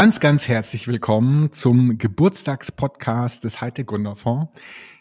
Ganz, 0.00 0.20
ganz 0.20 0.46
herzlich 0.46 0.86
willkommen 0.86 1.52
zum 1.52 1.98
Geburtstagspodcast 1.98 3.42
des 3.42 3.60
Hightech 3.60 3.86
Gründerfonds. 3.86 4.48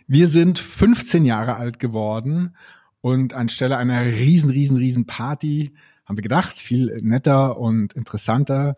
Wir 0.07 0.25
sind 0.25 0.57
15 0.57 1.23
Jahre 1.23 1.57
alt 1.57 1.77
geworden 1.77 2.55
und 3.02 3.36
anstelle 3.36 3.77
einer 3.77 4.04
riesen, 4.05 4.49
riesen, 4.49 4.75
riesen 4.75 5.05
Party 5.05 5.75
haben 6.07 6.18
wir 6.18 6.23
gedacht, 6.23 6.55
viel 6.55 6.99
netter 7.04 7.59
und 7.59 7.94
interessanter, 7.94 8.75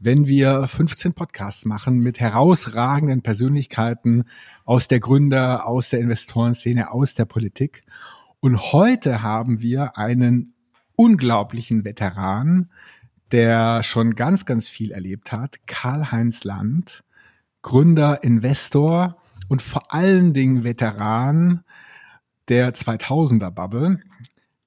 wenn 0.00 0.26
wir 0.26 0.66
15 0.66 1.12
Podcasts 1.12 1.64
machen 1.64 2.00
mit 2.00 2.18
herausragenden 2.18 3.22
Persönlichkeiten 3.22 4.24
aus 4.64 4.88
der 4.88 4.98
Gründer, 4.98 5.68
aus 5.68 5.88
der 5.88 6.00
Investorenszene, 6.00 6.90
aus 6.90 7.14
der 7.14 7.26
Politik. 7.26 7.84
Und 8.40 8.72
heute 8.72 9.22
haben 9.22 9.62
wir 9.62 9.96
einen 9.96 10.52
unglaublichen 10.96 11.84
Veteran, 11.84 12.70
der 13.32 13.82
schon 13.82 14.14
ganz, 14.14 14.44
ganz 14.44 14.68
viel 14.68 14.92
erlebt 14.92 15.32
hat, 15.32 15.66
Karl-Heinz 15.66 16.44
Land, 16.44 17.04
Gründer, 17.62 18.22
Investor 18.22 19.16
und 19.48 19.62
vor 19.62 19.92
allen 19.92 20.32
Dingen 20.32 20.64
Veteran 20.64 21.64
der 22.48 22.74
2000er 22.74 23.50
Bubble. 23.50 24.00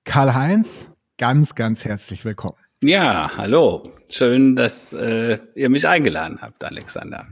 Karl-Heinz, 0.06 0.90
ganz, 1.18 1.56
ganz 1.56 1.86
herzlich 1.86 2.26
willkommen. 2.26 2.58
Ja, 2.82 3.32
hallo. 3.38 3.82
Schön, 4.10 4.56
dass 4.56 4.94
äh, 4.94 5.40
ihr 5.56 5.70
mich 5.70 5.88
eingeladen 5.88 6.40
habt, 6.42 6.64
Alexander. 6.64 7.28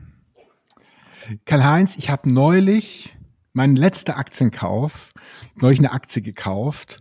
Karl-Heinz, 1.45 1.97
ich 1.97 2.09
habe 2.09 2.33
neulich 2.33 3.15
meinen 3.53 3.75
letzten 3.75 4.11
Aktienkauf, 4.11 5.11
neulich 5.55 5.79
eine 5.79 5.91
Aktie 5.91 6.21
gekauft 6.21 6.99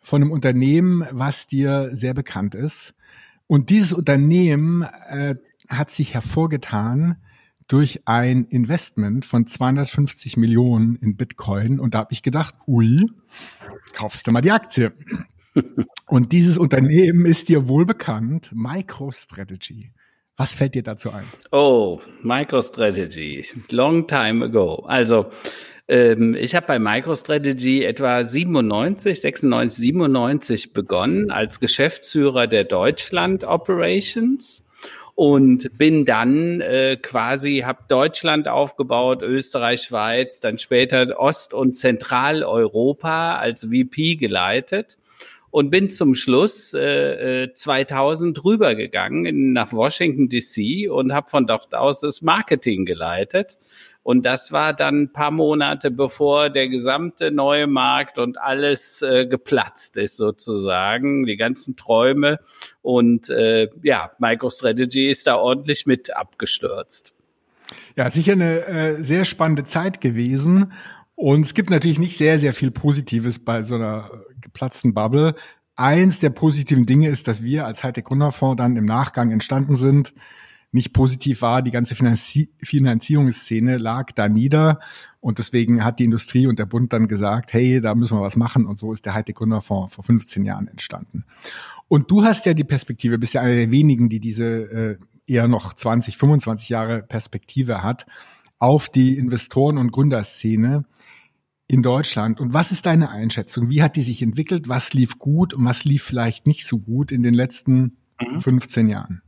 von 0.00 0.22
einem 0.22 0.32
Unternehmen, 0.32 1.06
was 1.12 1.46
dir 1.46 1.90
sehr 1.94 2.14
bekannt 2.14 2.54
ist. 2.54 2.94
Und 3.46 3.70
dieses 3.70 3.92
Unternehmen 3.92 4.82
äh, 4.82 5.36
hat 5.68 5.90
sich 5.90 6.14
hervorgetan 6.14 7.16
durch 7.68 8.02
ein 8.06 8.44
Investment 8.44 9.24
von 9.24 9.46
250 9.46 10.36
Millionen 10.36 10.96
in 10.96 11.16
Bitcoin. 11.16 11.80
Und 11.80 11.94
da 11.94 12.00
habe 12.00 12.12
ich 12.12 12.22
gedacht, 12.22 12.54
ui, 12.66 13.10
kaufst 13.94 14.26
du 14.26 14.32
mal 14.32 14.40
die 14.40 14.50
Aktie. 14.50 14.92
Und 16.06 16.32
dieses 16.32 16.58
Unternehmen 16.58 17.26
ist 17.26 17.48
dir 17.48 17.68
wohl 17.68 17.86
bekannt, 17.86 18.50
MicroStrategy. 18.52 19.92
Was 20.36 20.54
fällt 20.54 20.74
dir 20.74 20.82
dazu 20.82 21.12
ein? 21.12 21.24
Oh, 21.52 22.00
MicroStrategy, 22.22 23.46
long 23.70 24.06
time 24.08 24.44
ago. 24.44 24.84
Also 24.86 25.30
ähm, 25.88 26.34
ich 26.34 26.54
habe 26.54 26.66
bei 26.66 26.78
MicroStrategy 26.78 27.84
etwa 27.84 28.24
97, 28.24 29.20
96, 29.20 29.78
97 29.78 30.72
begonnen 30.72 31.30
als 31.30 31.60
Geschäftsführer 31.60 32.46
der 32.46 32.64
Deutschland 32.64 33.44
Operations 33.44 34.62
und 35.14 35.76
bin 35.78 36.04
dann 36.04 36.60
äh, 36.60 36.96
quasi, 37.00 37.62
habe 37.64 37.84
Deutschland 37.88 38.48
aufgebaut, 38.48 39.22
Österreich, 39.22 39.82
Schweiz, 39.82 40.40
dann 40.40 40.58
später 40.58 41.20
Ost- 41.20 41.54
und 41.54 41.74
Zentraleuropa 41.74 43.36
als 43.36 43.64
VP 43.64 44.16
geleitet 44.16 44.98
und 45.50 45.70
bin 45.70 45.88
zum 45.88 46.16
Schluss 46.16 46.74
äh, 46.74 47.52
2000 47.52 48.36
äh, 48.36 48.40
rübergegangen 48.40 49.52
nach 49.52 49.72
Washington 49.72 50.28
DC 50.28 50.90
und 50.90 51.12
habe 51.12 51.30
von 51.30 51.46
dort 51.46 51.74
aus 51.74 52.00
das 52.00 52.22
Marketing 52.22 52.84
geleitet 52.84 53.56
und 54.04 54.26
das 54.26 54.52
war 54.52 54.74
dann 54.74 55.04
ein 55.04 55.12
paar 55.12 55.30
Monate, 55.30 55.90
bevor 55.90 56.50
der 56.50 56.68
gesamte 56.68 57.30
neue 57.30 57.66
Markt 57.66 58.18
und 58.18 58.38
alles 58.38 59.00
äh, 59.00 59.26
geplatzt 59.26 59.96
ist 59.96 60.18
sozusagen, 60.18 61.24
die 61.24 61.38
ganzen 61.38 61.74
Träume. 61.74 62.38
Und 62.82 63.30
äh, 63.30 63.70
ja, 63.82 64.10
MicroStrategy 64.18 65.10
ist 65.10 65.26
da 65.26 65.36
ordentlich 65.36 65.86
mit 65.86 66.14
abgestürzt. 66.14 67.14
Ja, 67.96 68.10
sicher 68.10 68.32
eine 68.32 68.66
äh, 68.66 69.02
sehr 69.02 69.24
spannende 69.24 69.64
Zeit 69.64 70.02
gewesen. 70.02 70.72
Und 71.14 71.46
es 71.46 71.54
gibt 71.54 71.70
natürlich 71.70 71.98
nicht 71.98 72.18
sehr, 72.18 72.36
sehr 72.36 72.52
viel 72.52 72.70
Positives 72.70 73.38
bei 73.38 73.62
so 73.62 73.76
einer 73.76 74.10
geplatzten 74.42 74.92
Bubble. 74.92 75.34
Eins 75.76 76.18
der 76.18 76.30
positiven 76.30 76.84
Dinge 76.84 77.08
ist, 77.08 77.26
dass 77.26 77.42
wir 77.42 77.64
als 77.64 77.82
Hightech 77.82 78.04
Gründerfonds 78.04 78.58
dann 78.58 78.76
im 78.76 78.84
Nachgang 78.84 79.30
entstanden 79.30 79.76
sind 79.76 80.12
nicht 80.74 80.92
positiv 80.92 81.40
war. 81.40 81.62
Die 81.62 81.70
ganze 81.70 81.94
Finanzi 81.94 82.50
Finanzierungsszene 82.62 83.78
lag 83.78 84.12
da 84.12 84.28
nieder 84.28 84.80
und 85.20 85.38
deswegen 85.38 85.84
hat 85.84 86.00
die 86.00 86.04
Industrie 86.04 86.46
und 86.46 86.58
der 86.58 86.66
Bund 86.66 86.92
dann 86.92 87.06
gesagt, 87.06 87.52
hey, 87.52 87.80
da 87.80 87.94
müssen 87.94 88.18
wir 88.18 88.22
was 88.22 88.36
machen 88.36 88.66
und 88.66 88.78
so 88.78 88.92
ist 88.92 89.06
der 89.06 89.14
Gründerfonds 89.22 89.94
vor 89.94 90.04
15 90.04 90.44
Jahren 90.44 90.68
entstanden. 90.68 91.24
Und 91.88 92.10
du 92.10 92.24
hast 92.24 92.44
ja 92.44 92.54
die 92.54 92.64
Perspektive, 92.64 93.18
bist 93.18 93.34
ja 93.34 93.40
einer 93.40 93.54
der 93.54 93.70
wenigen, 93.70 94.08
die 94.08 94.20
diese 94.20 94.44
äh, 94.44 94.98
eher 95.26 95.48
noch 95.48 95.72
20, 95.72 96.16
25 96.16 96.68
Jahre 96.68 97.02
Perspektive 97.02 97.82
hat 97.82 98.06
auf 98.58 98.88
die 98.88 99.16
Investoren- 99.16 99.78
und 99.78 99.92
Gründerszene 99.92 100.84
in 101.68 101.82
Deutschland. 101.82 102.40
Und 102.40 102.52
was 102.52 102.72
ist 102.72 102.86
deine 102.86 103.10
Einschätzung? 103.10 103.70
Wie 103.70 103.82
hat 103.82 103.96
die 103.96 104.02
sich 104.02 104.22
entwickelt? 104.22 104.68
Was 104.68 104.92
lief 104.92 105.18
gut 105.18 105.54
und 105.54 105.64
was 105.64 105.84
lief 105.84 106.02
vielleicht 106.02 106.46
nicht 106.46 106.66
so 106.66 106.78
gut 106.78 107.12
in 107.12 107.22
den 107.22 107.34
letzten 107.34 107.96
mhm. 108.20 108.40
15 108.40 108.88
Jahren? 108.88 109.22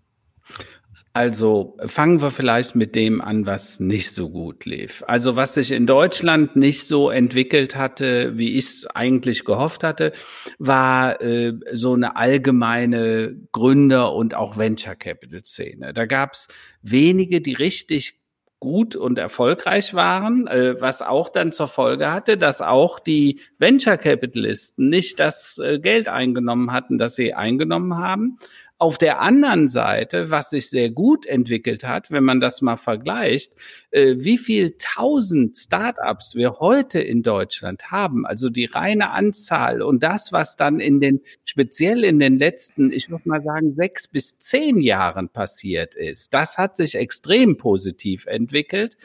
Also 1.17 1.79
fangen 1.87 2.21
wir 2.21 2.31
vielleicht 2.31 2.75
mit 2.75 2.95
dem 2.95 3.23
an, 3.23 3.47
was 3.47 3.81
nicht 3.81 4.13
so 4.13 4.29
gut 4.29 4.67
lief. 4.67 5.03
Also 5.07 5.35
was 5.35 5.55
sich 5.55 5.73
in 5.73 5.87
Deutschland 5.87 6.57
nicht 6.57 6.85
so 6.85 7.09
entwickelt 7.09 7.75
hatte, 7.75 8.37
wie 8.37 8.53
ich 8.53 8.65
es 8.67 8.87
eigentlich 8.89 9.47
gehofft 9.47 9.83
hatte, 9.83 10.13
war 10.59 11.23
äh, 11.23 11.55
so 11.73 11.95
eine 11.95 12.17
allgemeine 12.17 13.35
Gründer- 13.51 14.13
und 14.13 14.35
auch 14.35 14.59
Venture 14.59 14.95
Capital-Szene. 14.95 15.95
Da 15.95 16.05
gab 16.05 16.35
es 16.35 16.49
wenige, 16.83 17.41
die 17.41 17.55
richtig 17.55 18.21
gut 18.59 18.97
und 18.97 19.19
erfolgreich 19.19 19.95
waren, 19.95 20.47
äh, 20.47 20.81
was 20.81 21.01
auch 21.01 21.29
dann 21.29 21.53
zur 21.53 21.69
Folge 21.69 22.11
hatte, 22.11 22.37
dass 22.37 22.63
auch 22.63 22.99
die 22.99 23.41
Venture 23.59 23.97
Capitalisten 23.99 24.89
nicht 24.89 25.21
das 25.21 25.59
äh, 25.63 25.79
Geld 25.79 26.09
eingenommen 26.09 26.73
hatten, 26.73 26.99
das 26.99 27.15
sie 27.15 27.33
eingenommen 27.35 27.97
haben 27.97 28.39
auf 28.79 28.99
der 28.99 29.21
anderen 29.21 29.69
Seite, 29.69 30.31
was 30.31 30.51
sich 30.51 30.69
sehr 30.69 30.91
gut 30.91 31.25
entwickelt 31.25 31.85
hat, 31.85 32.11
wenn 32.11 32.25
man 32.25 32.41
das 32.41 32.61
mal 32.61 32.77
vergleicht, 32.77 33.53
äh, 33.91 34.17
wie 34.19 34.37
viel 34.37 34.77
tausend 34.79 35.57
Startups 35.57 36.35
wir 36.35 36.59
heute 36.61 37.01
in 37.01 37.23
Deutschland 37.23 37.91
haben, 37.91 38.27
also 38.27 38.51
die 38.51 38.67
reine 38.67 39.11
Anzahl 39.11 39.81
und 39.81 40.03
das, 40.03 40.31
was 40.31 40.57
dann 40.57 40.79
in 40.79 41.01
den, 41.01 41.23
speziell 41.45 42.05
in 42.05 42.19
den 42.19 42.39
letzten, 42.39 42.93
ich 42.93 43.09
würde 43.09 43.29
mal 43.29 43.43
sagen, 43.43 43.75
sechs 43.75 44.09
bis 44.09 44.39
zehn 44.39 44.79
Jahren 44.81 45.31
passiert 45.31 45.95
ist, 45.95 46.35
das 46.35 46.59
hat 46.59 46.77
sich 46.77 46.97
extrem 46.97 47.57
positiv 47.57 48.27
entwickelt, 48.27 48.99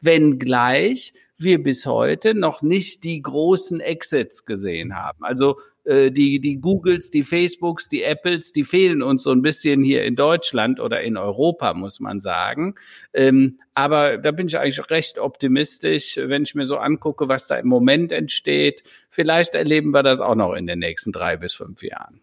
wenngleich 0.00 1.12
wir 1.38 1.62
bis 1.62 1.86
heute 1.86 2.34
noch 2.34 2.62
nicht 2.62 3.04
die 3.04 3.22
großen 3.22 3.80
Exits 3.80 4.44
gesehen 4.44 4.96
haben. 4.96 5.24
Also 5.24 5.58
äh, 5.84 6.10
die, 6.10 6.40
die 6.40 6.56
Googles, 6.60 7.10
die 7.10 7.22
Facebooks, 7.22 7.88
die 7.88 8.02
Apples, 8.02 8.52
die 8.52 8.64
fehlen 8.64 9.02
uns 9.02 9.22
so 9.22 9.30
ein 9.30 9.40
bisschen 9.40 9.82
hier 9.82 10.04
in 10.04 10.16
Deutschland 10.16 10.80
oder 10.80 11.00
in 11.00 11.16
Europa, 11.16 11.74
muss 11.74 12.00
man 12.00 12.18
sagen. 12.18 12.74
Ähm, 13.14 13.60
aber 13.74 14.18
da 14.18 14.32
bin 14.32 14.48
ich 14.48 14.58
eigentlich 14.58 14.90
recht 14.90 15.18
optimistisch, 15.18 16.18
wenn 16.20 16.42
ich 16.42 16.56
mir 16.56 16.66
so 16.66 16.76
angucke, 16.76 17.28
was 17.28 17.46
da 17.46 17.56
im 17.56 17.68
Moment 17.68 18.10
entsteht. 18.10 18.82
Vielleicht 19.08 19.54
erleben 19.54 19.94
wir 19.94 20.02
das 20.02 20.20
auch 20.20 20.34
noch 20.34 20.54
in 20.54 20.66
den 20.66 20.80
nächsten 20.80 21.12
drei 21.12 21.36
bis 21.36 21.54
fünf 21.54 21.82
Jahren. 21.82 22.20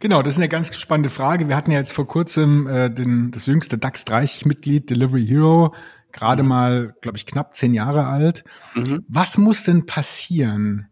Genau, 0.00 0.22
das 0.22 0.34
ist 0.34 0.38
eine 0.38 0.48
ganz 0.48 0.76
spannende 0.76 1.10
Frage. 1.10 1.48
Wir 1.48 1.56
hatten 1.56 1.70
ja 1.70 1.78
jetzt 1.78 1.92
vor 1.92 2.08
kurzem 2.08 2.66
äh, 2.66 2.90
den, 2.90 3.30
das 3.30 3.46
jüngste 3.46 3.78
DAX 3.78 4.04
30-Mitglied, 4.04 4.90
Delivery 4.90 5.24
Hero, 5.24 5.74
gerade 6.12 6.42
mhm. 6.42 6.48
mal, 6.48 6.94
glaube 7.00 7.18
ich, 7.18 7.26
knapp 7.26 7.54
zehn 7.54 7.74
Jahre 7.74 8.06
alt. 8.06 8.44
Mhm. 8.74 9.04
Was 9.08 9.38
muss 9.38 9.64
denn 9.64 9.86
passieren 9.86 10.88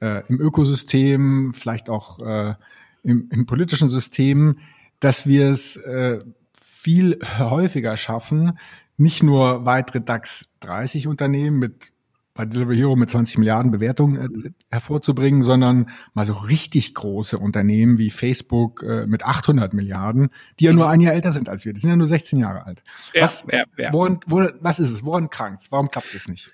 äh, 0.00 0.22
im 0.28 0.40
Ökosystem, 0.40 1.52
vielleicht 1.54 1.88
auch 1.88 2.18
äh, 2.20 2.54
im, 3.02 3.28
im 3.30 3.46
politischen 3.46 3.88
System, 3.88 4.58
dass 4.98 5.26
wir 5.26 5.48
es 5.50 5.76
äh, 5.76 6.20
viel 6.60 7.18
häufiger 7.38 7.96
schaffen, 7.96 8.58
nicht 8.96 9.22
nur 9.22 9.64
weitere 9.64 10.00
DAX 10.00 10.46
30 10.60 11.06
Unternehmen 11.06 11.58
mit 11.58 11.90
bei 12.34 12.46
Delivery 12.46 12.76
Hero 12.76 12.96
mit 12.96 13.10
20 13.10 13.38
Milliarden 13.38 13.70
Bewertungen 13.70 14.44
äh, 14.44 14.50
hervorzubringen, 14.70 15.42
sondern 15.42 15.90
mal 16.14 16.24
so 16.24 16.32
richtig 16.32 16.94
große 16.94 17.38
Unternehmen 17.38 17.98
wie 17.98 18.10
Facebook 18.10 18.82
äh, 18.82 19.06
mit 19.06 19.24
800 19.24 19.74
Milliarden, 19.74 20.28
die 20.58 20.64
ja 20.64 20.72
nur 20.72 20.88
ein 20.88 21.00
Jahr 21.00 21.14
älter 21.14 21.32
sind 21.32 21.48
als 21.48 21.64
wir. 21.64 21.72
Die 21.72 21.80
sind 21.80 21.90
ja 21.90 21.96
nur 21.96 22.06
16 22.06 22.38
Jahre 22.38 22.64
alt. 22.66 22.82
Ja, 23.12 23.22
was, 23.22 23.44
ja, 23.50 23.64
ja. 23.76 23.92
Woran, 23.92 24.20
woran, 24.26 24.52
was 24.60 24.78
ist 24.78 24.90
es? 24.90 25.04
Woran 25.04 25.28
krankt 25.28 25.50
Warum 25.70 25.90
klappt 25.90 26.14
es 26.14 26.28
nicht? 26.28 26.52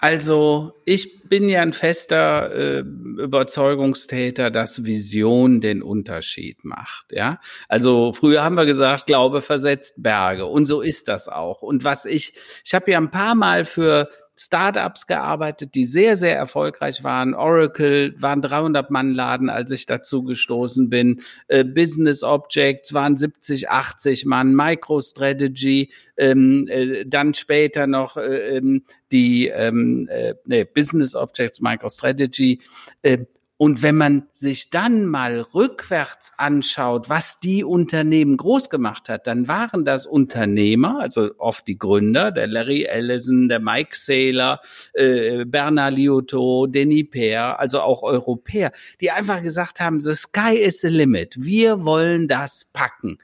Also 0.00 0.72
ich 0.84 1.28
bin 1.28 1.48
ja 1.48 1.62
ein 1.62 1.72
fester 1.72 2.52
äh, 2.52 2.78
Überzeugungstäter, 2.80 4.50
dass 4.50 4.84
Vision 4.84 5.60
den 5.60 5.82
Unterschied 5.82 6.64
macht. 6.64 7.12
Ja, 7.12 7.40
also 7.68 8.12
früher 8.12 8.42
haben 8.42 8.56
wir 8.56 8.66
gesagt, 8.66 9.06
Glaube 9.06 9.42
versetzt 9.42 10.02
Berge 10.02 10.46
und 10.46 10.66
so 10.66 10.80
ist 10.80 11.08
das 11.08 11.28
auch. 11.28 11.62
Und 11.62 11.84
was 11.84 12.04
ich, 12.04 12.34
ich 12.64 12.74
habe 12.74 12.90
ja 12.90 12.98
ein 12.98 13.10
paar 13.10 13.34
Mal 13.34 13.64
für 13.64 14.08
Startups 14.44 15.06
gearbeitet, 15.06 15.74
die 15.74 15.84
sehr, 15.84 16.16
sehr 16.16 16.36
erfolgreich 16.36 17.04
waren. 17.04 17.34
Oracle 17.34 18.14
waren 18.20 18.42
300 18.42 18.90
Mann 18.90 19.12
Laden, 19.12 19.50
als 19.50 19.70
ich 19.70 19.86
dazu 19.86 20.22
gestoßen 20.24 20.88
bin. 20.88 21.22
Äh, 21.48 21.64
Business 21.64 22.22
Objects 22.22 22.92
waren 22.92 23.16
70, 23.16 23.70
80 23.70 24.26
Mann. 24.26 24.54
MicroStrategy, 24.54 25.92
ähm, 26.16 26.66
äh, 26.68 27.04
dann 27.06 27.34
später 27.34 27.86
noch 27.86 28.16
äh, 28.16 28.56
ähm, 28.56 28.84
die 29.10 29.48
ähm, 29.48 30.08
äh, 30.10 30.34
nee, 30.44 30.64
Business 30.64 31.14
Objects, 31.14 31.60
MicroStrategy. 31.60 32.60
Äh, 33.02 33.18
und 33.62 33.80
wenn 33.80 33.96
man 33.96 34.24
sich 34.32 34.70
dann 34.70 35.06
mal 35.06 35.40
rückwärts 35.40 36.32
anschaut, 36.36 37.08
was 37.08 37.38
die 37.38 37.62
Unternehmen 37.62 38.36
groß 38.36 38.70
gemacht 38.70 39.08
hat, 39.08 39.28
dann 39.28 39.46
waren 39.46 39.84
das 39.84 40.04
Unternehmer, 40.04 40.98
also 40.98 41.30
oft 41.38 41.68
die 41.68 41.78
Gründer, 41.78 42.32
der 42.32 42.48
Larry 42.48 42.82
Ellison, 42.82 43.48
der 43.48 43.60
Mike 43.60 43.96
Saylor, 43.96 44.58
äh, 44.94 45.44
Bernard 45.44 45.94
Liotto, 45.94 46.66
Denis 46.66 47.08
Peer, 47.08 47.60
also 47.60 47.82
auch 47.82 48.02
Europäer, 48.02 48.72
die 49.00 49.12
einfach 49.12 49.40
gesagt 49.40 49.78
haben, 49.78 50.00
the 50.00 50.14
sky 50.16 50.56
is 50.56 50.80
the 50.80 50.88
limit. 50.88 51.36
Wir 51.38 51.84
wollen 51.84 52.26
das 52.26 52.72
packen. 52.72 53.18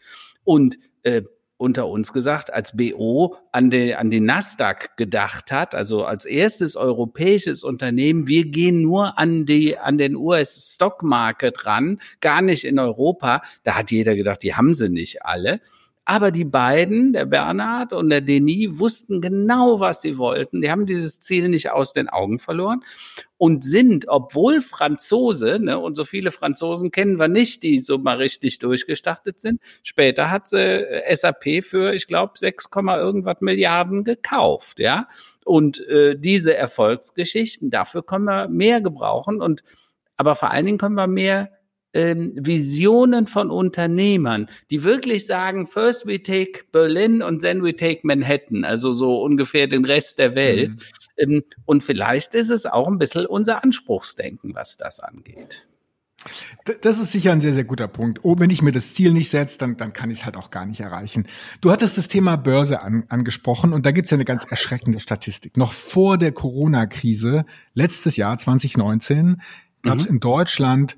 Und 0.44 0.79
äh, 1.02 1.23
unter 1.59 1.89
uns 1.89 2.13
gesagt, 2.13 2.53
als 2.53 2.77
BO 2.77 3.37
an, 3.53 3.69
den 3.69 3.95
an 3.95 4.11
den 4.11 4.25
Nasdaq 4.25 4.97
gedacht 4.97 5.53
hat, 5.53 5.75
also 5.75 6.05
als 6.05 6.25
erstes 6.25 6.77
europäisches 6.77 7.65
Unternehmen, 7.65 8.29
wir 8.29 8.47
gehen 8.47 8.81
nur 8.81 9.19
an 9.19 9.45
die, 9.45 9.77
an 9.77 9.99
den 9.99 10.17
US 10.17 10.73
Stock 10.75 11.03
Market 11.03 11.67
ran, 11.67 12.01
gar 12.21 12.41
nicht 12.41 12.65
in 12.65 12.79
Europa. 12.79 13.43
Da 13.65 13.75
hat 13.75 13.91
jeder 13.91 14.15
gedacht, 14.15 14.43
die 14.43 14.55
haben 14.55 14.73
sie 14.73 14.89
nicht 14.89 15.25
alle. 15.27 15.61
Aber 16.09 16.31
die 16.31 16.47
beiden, 16.47 17.13
der 17.13 17.27
Bernhard 17.27 17.93
und 17.93 18.09
der 18.09 18.23
Denis, 18.23 18.79
wussten 18.79 19.21
genau, 19.21 19.79
was 19.79 20.01
sie 20.01 20.17
wollten. 20.17 20.63
Die 20.63 20.71
haben 20.71 20.87
dieses 20.87 21.21
Ziel 21.21 21.51
nicht 21.51 21.71
aus 21.71 21.93
den 21.93 22.09
Augen 22.09 22.39
verloren 22.39 22.83
und 23.37 23.63
sind, 23.63 24.09
obwohl 24.09 24.63
Franzose, 24.63 25.59
ne, 25.61 25.79
und 25.79 25.97
so 25.97 26.05
viele 26.05 26.31
Franzosen 26.31 26.93
kennen 26.93 27.19
wir 27.19 27.29
nicht, 27.29 27.63
die 27.63 27.81
so 27.81 27.99
mal 27.99 28.17
richtig 28.17 28.59
durchgestartet 28.59 29.39
sind. 29.39 29.61
Später 29.83 30.31
hat 30.31 30.49
sie 30.49 30.59
äh, 30.59 31.15
SAP 31.15 31.63
für, 31.63 31.93
ich 31.93 32.07
glaube, 32.07 32.39
6, 32.39 32.71
irgendwas 32.75 33.43
Milliarden 33.43 34.03
gekauft, 34.03 34.79
ja. 34.79 35.09
Und 35.45 35.87
äh, 35.89 36.19
diese 36.19 36.57
Erfolgsgeschichten, 36.57 37.69
dafür 37.69 38.03
können 38.03 38.25
wir 38.25 38.49
mehr 38.49 38.81
gebrauchen 38.81 39.43
und 39.43 39.63
aber 40.17 40.37
vor 40.37 40.51
allen 40.53 40.65
Dingen 40.65 40.79
können 40.79 40.95
wir 40.95 41.07
mehr 41.07 41.51
ähm, 41.99 42.33
Visionen 42.37 43.27
von 43.27 43.50
Unternehmern, 43.50 44.47
die 44.71 44.85
wirklich 44.85 45.27
sagen, 45.27 45.67
first 45.67 46.06
we 46.06 46.23
take 46.23 46.61
Berlin 46.71 47.23
und 47.23 47.41
then 47.41 47.65
we 47.65 47.75
take 47.75 48.03
Manhattan, 48.05 48.65
also 48.65 48.93
so 48.93 49.21
ungefähr 49.21 49.67
den 49.67 49.85
Rest 49.85 50.21
der 50.21 50.37
Welt. 50.37 50.71
Mhm. 50.71 50.79
Ähm, 51.17 51.45
und 51.65 51.83
vielleicht 51.83 52.35
ist 52.35 52.50
es 52.50 52.67
auch 52.67 52.87
ein 52.87 52.99
bisschen 52.99 53.27
unser 53.27 53.65
Anspruchsdenken, 53.65 54.55
was 54.55 54.77
das 54.77 55.00
angeht. 55.00 55.67
Das 56.83 57.00
ist 57.00 57.12
sicher 57.12 57.33
ein 57.33 57.41
sehr, 57.41 57.55
sehr 57.55 57.65
guter 57.65 57.89
Punkt. 57.89 58.21
Oh, 58.23 58.39
wenn 58.39 58.50
ich 58.50 58.62
mir 58.62 58.73
das 58.73 58.95
Ziel 58.95 59.12
nicht 59.12 59.31
setze, 59.31 59.59
dann, 59.59 59.77
dann 59.77 59.93
kann 59.93 60.11
ich 60.11 60.19
es 60.19 60.25
halt 60.25 60.37
auch 60.37 60.50
gar 60.50 60.67
nicht 60.67 60.81
erreichen. 60.81 61.27
Du 61.61 61.73
hattest 61.73 61.99
das 61.99 62.06
Thema 62.06 62.37
Börse 62.37 62.81
an, 62.81 63.05
angesprochen 63.09 63.73
und 63.73 63.87
da 63.87 63.91
gibt 63.91 64.06
es 64.06 64.11
ja 64.11 64.17
eine 64.17 64.25
ganz 64.25 64.45
erschreckende 64.45 65.00
Statistik. 65.00 65.56
Noch 65.56 65.73
vor 65.73 66.17
der 66.17 66.31
Corona-Krise, 66.31 67.45
letztes 67.75 68.17
Jahr 68.17 68.39
2019, 68.39 69.41
gab 69.83 69.99
es 69.99 70.09
mhm. 70.09 70.15
in 70.15 70.21
Deutschland 70.21 70.97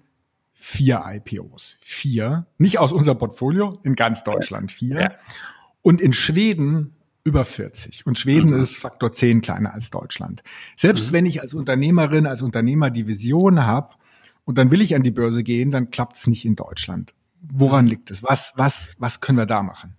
vier 0.60 1.02
IPOs. 1.06 1.78
Vier. 1.80 2.46
Nicht 2.58 2.78
aus 2.78 2.92
unserem 2.92 3.16
Portfolio, 3.16 3.80
in 3.82 3.94
ganz 3.94 4.24
Deutschland 4.24 4.70
vier. 4.70 5.00
Ja. 5.00 5.10
Und 5.80 6.02
in 6.02 6.12
Schweden 6.12 6.94
über 7.24 7.46
40. 7.46 8.06
Und 8.06 8.18
Schweden 8.18 8.50
mhm. 8.50 8.60
ist 8.60 8.76
Faktor 8.76 9.12
10 9.12 9.40
kleiner 9.40 9.72
als 9.72 9.88
Deutschland. 9.88 10.42
Selbst 10.76 11.08
mhm. 11.08 11.14
wenn 11.14 11.26
ich 11.26 11.40
als 11.40 11.54
Unternehmerin, 11.54 12.26
als 12.26 12.42
Unternehmer 12.42 12.90
die 12.90 13.06
Vision 13.06 13.64
habe 13.64 13.94
und 14.44 14.58
dann 14.58 14.70
will 14.70 14.82
ich 14.82 14.94
an 14.94 15.02
die 15.02 15.10
Börse 15.10 15.42
gehen, 15.42 15.70
dann 15.70 15.90
klappt 15.90 16.16
es 16.16 16.26
nicht 16.26 16.44
in 16.44 16.56
Deutschland. 16.56 17.14
Woran 17.40 17.86
mhm. 17.86 17.92
liegt 17.92 18.10
es? 18.10 18.22
Was, 18.22 18.52
was, 18.56 18.92
was 18.98 19.22
können 19.22 19.38
wir 19.38 19.46
da 19.46 19.62
machen? 19.62 19.96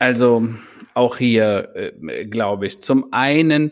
Also 0.00 0.48
auch 0.94 1.16
hier 1.18 1.70
äh, 1.76 2.26
glaube 2.26 2.66
ich, 2.66 2.82
zum 2.82 3.12
einen, 3.12 3.70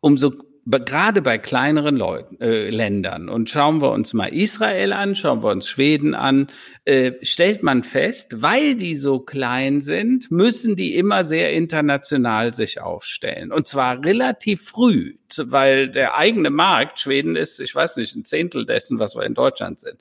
umso 0.00 0.32
gerade 0.70 1.22
bei 1.22 1.38
kleineren 1.38 1.96
Leuten, 1.96 2.40
äh, 2.40 2.68
Ländern, 2.68 3.28
und 3.28 3.48
schauen 3.48 3.80
wir 3.80 3.90
uns 3.90 4.12
mal 4.12 4.26
Israel 4.26 4.92
an, 4.92 5.16
schauen 5.16 5.42
wir 5.42 5.50
uns 5.50 5.68
Schweden 5.68 6.14
an, 6.14 6.48
äh, 6.84 7.12
stellt 7.22 7.62
man 7.62 7.84
fest, 7.84 8.42
weil 8.42 8.74
die 8.74 8.96
so 8.96 9.20
klein 9.20 9.80
sind, 9.80 10.30
müssen 10.30 10.76
die 10.76 10.96
immer 10.96 11.24
sehr 11.24 11.52
international 11.52 12.52
sich 12.52 12.80
aufstellen. 12.80 13.50
Und 13.50 13.66
zwar 13.66 14.04
relativ 14.04 14.62
früh, 14.62 15.16
weil 15.38 15.88
der 15.88 16.16
eigene 16.18 16.50
Markt, 16.50 16.98
Schweden 16.98 17.34
ist, 17.34 17.60
ich 17.60 17.74
weiß 17.74 17.96
nicht, 17.96 18.14
ein 18.14 18.24
Zehntel 18.24 18.66
dessen, 18.66 18.98
was 18.98 19.16
wir 19.16 19.24
in 19.24 19.34
Deutschland 19.34 19.80
sind. 19.80 19.98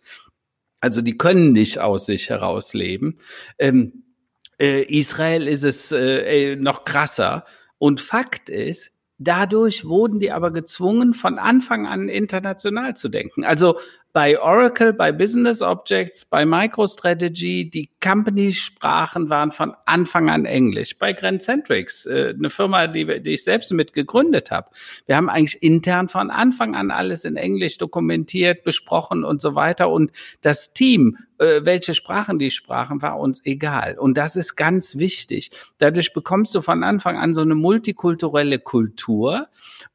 Also 0.81 1.01
die 1.01 1.17
können 1.17 1.53
nicht 1.53 1.79
aus 1.79 2.05
sich 2.05 2.29
heraus 2.29 2.73
leben. 2.73 3.19
Ähm, 3.57 4.03
äh, 4.59 4.83
Israel 4.83 5.47
ist 5.47 5.63
es 5.63 5.91
äh, 5.91 6.55
noch 6.55 6.83
krasser. 6.83 7.45
Und 7.79 8.01
Fakt 8.01 8.49
ist, 8.49 8.96
Dadurch 9.19 9.85
wurden 9.85 10.19
die 10.19 10.31
aber 10.31 10.51
gezwungen, 10.51 11.13
von 11.13 11.39
Anfang 11.39 11.87
an 11.87 12.07
international 12.07 12.95
zu 12.95 13.09
denken. 13.09 13.43
Also 13.43 13.79
bei 14.17 14.41
Oracle, 14.41 14.93
bei 14.93 15.11
Business 15.11 15.61
Objects, 15.61 16.25
bei 16.25 16.43
MicroStrategy, 16.43 17.69
die 17.69 17.91
Company-Sprachen 18.03 19.29
waren 19.29 19.51
von 19.51 19.75
Anfang 19.85 20.31
an 20.31 20.45
Englisch. 20.45 20.97
Bei 20.97 21.13
Grandcentrics, 21.13 22.07
äh, 22.07 22.33
eine 22.35 22.49
Firma, 22.49 22.87
die, 22.87 23.21
die 23.21 23.33
ich 23.33 23.43
selbst 23.43 23.71
mit 23.73 23.93
gegründet 23.93 24.49
habe, 24.49 24.71
wir 25.05 25.17
haben 25.17 25.29
eigentlich 25.29 25.61
intern 25.61 26.09
von 26.09 26.31
Anfang 26.31 26.73
an 26.73 26.89
alles 26.89 27.25
in 27.25 27.35
Englisch 27.35 27.77
dokumentiert, 27.77 28.63
besprochen 28.63 29.23
und 29.23 29.39
so 29.39 29.53
weiter. 29.53 29.91
Und 29.91 30.11
das 30.41 30.73
Team, 30.73 31.19
äh, 31.37 31.61
welche 31.61 31.93
Sprachen 31.93 32.39
die 32.39 32.49
sprachen, 32.49 33.03
war 33.03 33.19
uns 33.19 33.45
egal. 33.45 33.99
Und 33.99 34.17
das 34.17 34.35
ist 34.35 34.55
ganz 34.55 34.97
wichtig. 34.97 35.51
Dadurch 35.77 36.13
bekommst 36.13 36.55
du 36.55 36.61
von 36.61 36.83
Anfang 36.83 37.17
an 37.17 37.35
so 37.35 37.43
eine 37.43 37.53
multikulturelle 37.53 38.57
Kultur 38.57 39.47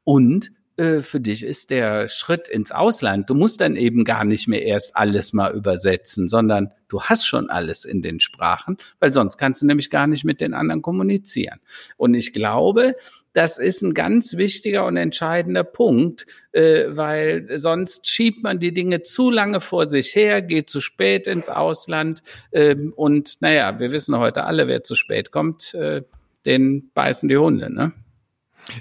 und 0.05 0.53
äh, 0.75 1.01
für 1.01 1.19
dich 1.19 1.43
ist 1.43 1.69
der 1.69 2.07
Schritt 2.07 2.47
ins 2.47 2.71
Ausland. 2.71 3.29
Du 3.29 3.35
musst 3.35 3.61
dann 3.61 3.75
eben 3.75 4.05
gar 4.05 4.25
nicht 4.25 4.47
mehr 4.47 4.63
erst 4.63 4.95
alles 4.97 5.31
mal 5.31 5.53
übersetzen, 5.53 6.27
sondern 6.27 6.71
du 6.87 7.01
hast 7.01 7.25
schon 7.25 7.49
alles 7.49 7.85
in 7.85 8.01
den 8.01 8.19
Sprachen, 8.19 8.77
weil 8.99 9.13
sonst 9.13 9.37
kannst 9.37 9.61
du 9.61 9.67
nämlich 9.67 9.89
gar 9.89 10.07
nicht 10.07 10.25
mit 10.25 10.41
den 10.41 10.53
anderen 10.53 10.81
kommunizieren. 10.81 11.59
Und 11.95 12.15
ich 12.15 12.33
glaube, 12.33 12.95
das 13.33 13.57
ist 13.57 13.81
ein 13.81 13.93
ganz 13.93 14.37
wichtiger 14.37 14.85
und 14.85 14.97
entscheidender 14.97 15.63
Punkt, 15.63 16.25
äh, 16.53 16.85
weil 16.87 17.49
sonst 17.57 18.07
schiebt 18.07 18.43
man 18.43 18.59
die 18.59 18.73
Dinge 18.73 19.01
zu 19.01 19.29
lange 19.29 19.61
vor 19.61 19.85
sich 19.85 20.15
her, 20.15 20.41
geht 20.41 20.69
zu 20.69 20.81
spät 20.81 21.27
ins 21.27 21.49
Ausland 21.49 22.23
ähm, 22.51 22.93
und 22.95 23.41
naja, 23.41 23.79
wir 23.79 23.91
wissen 23.91 24.17
heute 24.17 24.43
alle, 24.45 24.67
wer 24.67 24.83
zu 24.83 24.95
spät 24.95 25.31
kommt, 25.31 25.73
äh, 25.73 26.03
den 26.45 26.91
beißen 26.93 27.29
die 27.29 27.37
Hunde, 27.37 27.73
ne? 27.73 27.93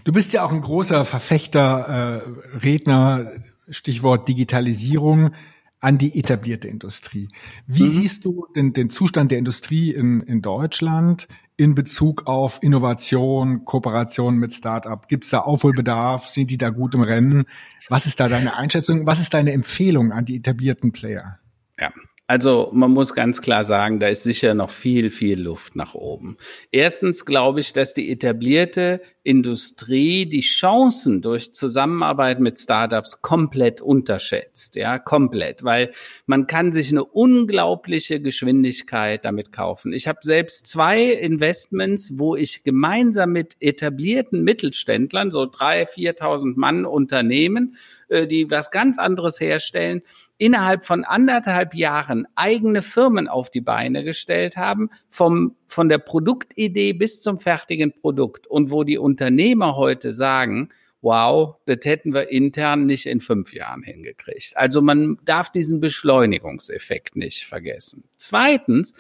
Du 0.04 0.12
bist 0.12 0.32
ja 0.32 0.44
auch 0.44 0.52
ein 0.52 0.60
großer 0.60 1.04
Verfechter, 1.04 2.22
äh, 2.24 2.58
Redner, 2.58 3.32
Stichwort 3.68 4.28
Digitalisierung 4.28 5.32
an 5.80 5.98
die 5.98 6.18
etablierte 6.18 6.68
Industrie. 6.68 7.28
Wie 7.66 7.82
mhm. 7.82 7.88
siehst 7.88 8.24
du 8.24 8.46
den, 8.54 8.72
den 8.72 8.88
Zustand 8.88 9.32
der 9.32 9.38
Industrie 9.38 9.90
in, 9.90 10.20
in 10.20 10.40
Deutschland 10.40 11.26
in 11.56 11.74
Bezug 11.74 12.26
auf 12.26 12.60
Innovation, 12.62 13.64
Kooperation 13.64 14.36
mit 14.36 14.52
Start-up? 14.52 15.08
Gibt 15.08 15.24
es 15.24 15.30
da 15.30 15.40
Aufholbedarf? 15.40 16.26
Sind 16.26 16.50
die 16.50 16.58
da 16.58 16.70
gut 16.70 16.94
im 16.94 17.02
Rennen? 17.02 17.44
Was 17.88 18.06
ist 18.06 18.20
da 18.20 18.28
deine 18.28 18.56
Einschätzung? 18.56 19.06
Was 19.06 19.20
ist 19.20 19.34
deine 19.34 19.52
Empfehlung 19.52 20.12
an 20.12 20.24
die 20.24 20.36
etablierten 20.36 20.92
Player? 20.92 21.40
Ja, 21.78 21.92
also 22.28 22.70
man 22.72 22.92
muss 22.92 23.12
ganz 23.12 23.42
klar 23.42 23.64
sagen, 23.64 24.00
da 24.00 24.08
ist 24.08 24.22
sicher 24.22 24.54
noch 24.54 24.70
viel, 24.70 25.10
viel 25.10 25.40
Luft 25.40 25.76
nach 25.76 25.94
oben. 25.94 26.36
Erstens 26.70 27.26
glaube 27.26 27.60
ich, 27.60 27.72
dass 27.72 27.92
die 27.92 28.10
etablierte 28.10 29.02
Industrie 29.24 30.26
die 30.26 30.40
Chancen 30.40 31.22
durch 31.22 31.52
Zusammenarbeit 31.52 32.40
mit 32.40 32.58
Startups 32.58 33.22
komplett 33.22 33.80
unterschätzt, 33.80 34.74
ja, 34.74 34.98
komplett, 34.98 35.62
weil 35.62 35.92
man 36.26 36.48
kann 36.48 36.72
sich 36.72 36.90
eine 36.90 37.04
unglaubliche 37.04 38.20
Geschwindigkeit 38.20 39.24
damit 39.24 39.52
kaufen. 39.52 39.92
Ich 39.92 40.08
habe 40.08 40.18
selbst 40.22 40.66
zwei 40.66 41.04
Investments, 41.04 42.18
wo 42.18 42.34
ich 42.34 42.64
gemeinsam 42.64 43.30
mit 43.32 43.56
etablierten 43.60 44.42
Mittelständlern, 44.42 45.30
so 45.30 45.46
drei, 45.46 45.86
viertausend 45.86 46.56
Mann 46.56 46.84
Unternehmen, 46.84 47.76
äh, 48.08 48.26
die 48.26 48.50
was 48.50 48.70
ganz 48.70 48.98
anderes 48.98 49.40
herstellen, 49.40 50.02
innerhalb 50.42 50.84
von 50.84 51.04
anderthalb 51.04 51.72
Jahren 51.72 52.26
eigene 52.34 52.82
Firmen 52.82 53.28
auf 53.28 53.48
die 53.48 53.60
Beine 53.60 54.02
gestellt 54.02 54.56
haben, 54.56 54.90
vom, 55.08 55.54
von 55.68 55.88
der 55.88 55.98
Produktidee 55.98 56.94
bis 56.94 57.22
zum 57.22 57.38
fertigen 57.38 57.92
Produkt 57.92 58.48
und 58.48 58.72
wo 58.72 58.82
die 58.82 58.98
Unternehmer 59.12 59.76
heute 59.76 60.10
sagen, 60.10 60.70
wow, 61.02 61.56
das 61.66 61.80
hätten 61.84 62.14
wir 62.14 62.30
intern 62.30 62.86
nicht 62.86 63.04
in 63.04 63.20
fünf 63.20 63.52
Jahren 63.52 63.82
hingekriegt. 63.82 64.56
Also 64.56 64.80
man 64.80 65.18
darf 65.22 65.52
diesen 65.52 65.80
Beschleunigungseffekt 65.80 67.14
nicht 67.14 67.44
vergessen. 67.44 68.04
Zweitens, 68.16 68.94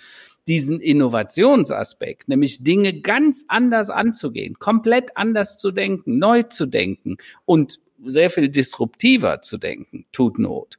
diesen 0.46 0.80
Innovationsaspekt, 0.80 2.28
nämlich 2.28 2.62
Dinge 2.62 3.00
ganz 3.00 3.46
anders 3.48 3.88
anzugehen, 3.88 4.58
komplett 4.58 5.16
anders 5.16 5.56
zu 5.56 5.70
denken, 5.70 6.18
neu 6.18 6.42
zu 6.42 6.66
denken 6.66 7.16
und 7.46 7.80
sehr 8.04 8.28
viel 8.28 8.50
disruptiver 8.50 9.40
zu 9.40 9.56
denken, 9.56 10.04
tut 10.12 10.38
Not. 10.38 10.78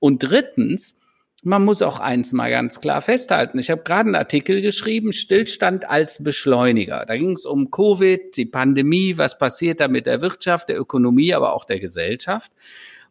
Und 0.00 0.24
drittens, 0.24 0.96
man 1.42 1.64
muss 1.64 1.82
auch 1.82 1.98
eins 1.98 2.32
mal 2.32 2.50
ganz 2.50 2.80
klar 2.80 3.02
festhalten. 3.02 3.58
Ich 3.58 3.70
habe 3.70 3.82
gerade 3.82 4.06
einen 4.06 4.14
Artikel 4.14 4.62
geschrieben, 4.62 5.12
Stillstand 5.12 5.90
als 5.90 6.22
Beschleuniger. 6.22 7.04
Da 7.06 7.16
ging 7.16 7.32
es 7.32 7.44
um 7.44 7.70
Covid, 7.70 8.36
die 8.36 8.46
Pandemie, 8.46 9.18
was 9.18 9.38
passiert 9.38 9.80
da 9.80 9.88
mit 9.88 10.06
der 10.06 10.20
Wirtschaft, 10.20 10.68
der 10.68 10.78
Ökonomie, 10.78 11.34
aber 11.34 11.52
auch 11.52 11.64
der 11.64 11.80
Gesellschaft. 11.80 12.52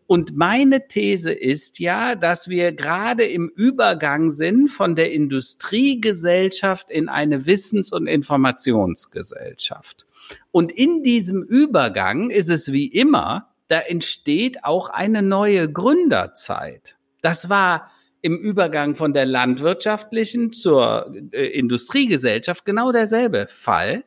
Und 0.07 0.35
meine 0.35 0.87
These 0.87 1.31
ist 1.31 1.79
ja, 1.79 2.15
dass 2.15 2.49
wir 2.49 2.71
gerade 2.71 3.25
im 3.25 3.49
Übergang 3.53 4.29
sind 4.29 4.69
von 4.69 4.95
der 4.95 5.11
Industriegesellschaft 5.11 6.89
in 6.89 7.09
eine 7.09 7.45
Wissens- 7.45 7.91
und 7.91 8.07
Informationsgesellschaft. 8.07 10.05
Und 10.51 10.71
in 10.71 11.03
diesem 11.03 11.43
Übergang 11.43 12.29
ist 12.29 12.49
es 12.49 12.71
wie 12.71 12.87
immer, 12.87 13.49
da 13.67 13.79
entsteht 13.79 14.63
auch 14.63 14.89
eine 14.89 15.21
neue 15.21 15.71
Gründerzeit. 15.71 16.97
Das 17.21 17.49
war 17.49 17.91
im 18.21 18.37
Übergang 18.37 18.95
von 18.95 19.13
der 19.13 19.25
landwirtschaftlichen 19.25 20.51
zur 20.51 21.13
äh, 21.31 21.47
Industriegesellschaft 21.47 22.65
genau 22.65 22.91
derselbe 22.91 23.47
Fall. 23.49 24.03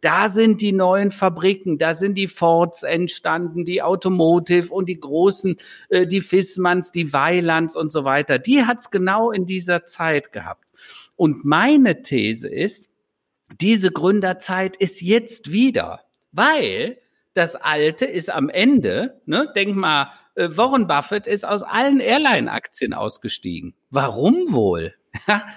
Da 0.00 0.28
sind 0.28 0.60
die 0.60 0.72
neuen 0.72 1.10
Fabriken, 1.10 1.76
da 1.76 1.92
sind 1.92 2.16
die 2.16 2.28
Fords 2.28 2.82
entstanden, 2.82 3.64
die 3.64 3.82
Automotive 3.82 4.72
und 4.72 4.88
die 4.88 5.00
großen, 5.00 5.56
äh, 5.88 6.06
die 6.06 6.20
Fissmanns, 6.20 6.92
die 6.92 7.12
Weilands 7.12 7.76
und 7.76 7.92
so 7.92 8.04
weiter. 8.04 8.38
Die 8.38 8.64
hat's 8.64 8.90
genau 8.90 9.30
in 9.32 9.44
dieser 9.44 9.84
Zeit 9.84 10.32
gehabt. 10.32 10.64
Und 11.16 11.44
meine 11.44 12.02
These 12.02 12.48
ist, 12.48 12.90
diese 13.60 13.90
Gründerzeit 13.90 14.76
ist 14.76 15.00
jetzt 15.00 15.50
wieder, 15.50 16.04
weil 16.32 16.98
das 17.34 17.56
Alte 17.56 18.04
ist 18.06 18.30
am 18.30 18.48
Ende, 18.48 19.20
ne, 19.26 19.50
denk 19.54 19.76
mal, 19.76 20.10
äh, 20.34 20.48
Warren 20.52 20.86
Buffett 20.86 21.26
ist 21.26 21.44
aus 21.46 21.62
allen 21.62 22.00
Airline-Aktien 22.00 22.94
ausgestiegen. 22.94 23.74
Warum 23.90 24.52
wohl? 24.52 24.94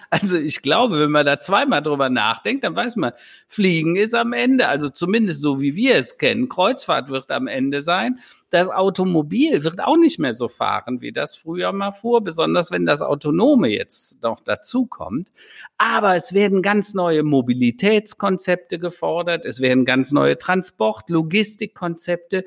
Also 0.09 0.37
ich 0.37 0.61
glaube, 0.61 0.99
wenn 0.99 1.11
man 1.11 1.25
da 1.25 1.39
zweimal 1.39 1.81
drüber 1.81 2.09
nachdenkt, 2.09 2.63
dann 2.63 2.75
weiß 2.75 2.95
man, 2.95 3.13
Fliegen 3.47 3.95
ist 3.95 4.13
am 4.13 4.33
Ende, 4.33 4.67
also 4.67 4.89
zumindest 4.89 5.41
so 5.41 5.61
wie 5.61 5.75
wir 5.75 5.95
es 5.95 6.17
kennen. 6.17 6.49
Kreuzfahrt 6.49 7.09
wird 7.09 7.31
am 7.31 7.47
Ende 7.47 7.81
sein. 7.81 8.19
Das 8.49 8.67
Automobil 8.69 9.63
wird 9.63 9.79
auch 9.79 9.97
nicht 9.97 10.19
mehr 10.19 10.33
so 10.33 10.47
fahren, 10.47 11.01
wie 11.01 11.11
das 11.11 11.35
früher 11.35 11.71
mal 11.71 11.91
fuhr, 11.91 12.21
besonders 12.21 12.69
wenn 12.71 12.85
das 12.85 13.01
Autonome 13.01 13.69
jetzt 13.69 14.23
noch 14.23 14.43
dazukommt. 14.43 15.31
Aber 15.77 16.15
es 16.15 16.33
werden 16.33 16.61
ganz 16.61 16.93
neue 16.93 17.23
Mobilitätskonzepte 17.23 18.77
gefordert, 18.77 19.45
es 19.45 19.61
werden 19.61 19.85
ganz 19.85 20.11
neue 20.11 20.37
Transport-, 20.37 21.09
Logistikkonzepte 21.09 22.45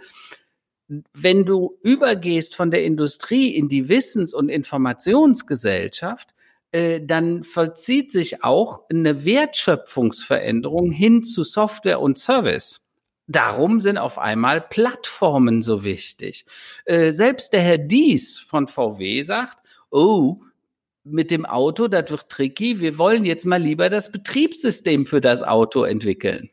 wenn 1.15 1.45
du 1.45 1.79
übergehst 1.83 2.55
von 2.55 2.71
der 2.71 2.85
Industrie 2.85 3.55
in 3.55 3.69
die 3.69 3.89
Wissens- 3.89 4.35
und 4.35 4.49
Informationsgesellschaft, 4.49 6.34
dann 7.01 7.45
vollzieht 7.45 8.11
sich 8.11 8.43
auch 8.43 8.83
eine 8.91 9.25
Wertschöpfungsveränderung 9.25 10.91
hin 10.91 11.23
zu 11.23 11.45
Software 11.45 12.01
und 12.01 12.19
Service. 12.19 12.85
Darum 13.27 13.81
sind 13.81 13.97
auf 13.97 14.19
einmal 14.19 14.61
Plattformen 14.61 15.63
so 15.63 15.83
wichtig. 15.83 16.45
Äh, 16.85 17.13
selbst 17.13 17.53
der 17.53 17.63
Herr 17.63 17.79
Dies 17.79 18.39
von 18.39 18.69
VW 18.69 19.23
sagt, 19.23 19.59
oh, 19.91 20.41
mit 21.05 21.31
dem 21.31 21.47
Auto, 21.47 21.89
das 21.89 22.11
wird 22.11 22.29
tricky, 22.29 22.81
wir 22.81 22.99
wollen 22.99 23.25
jetzt 23.25 23.45
mal 23.47 23.61
lieber 23.61 23.89
das 23.89 24.11
Betriebssystem 24.11 25.07
für 25.07 25.21
das 25.21 25.43
Auto 25.43 25.85
entwickeln. 25.85 26.51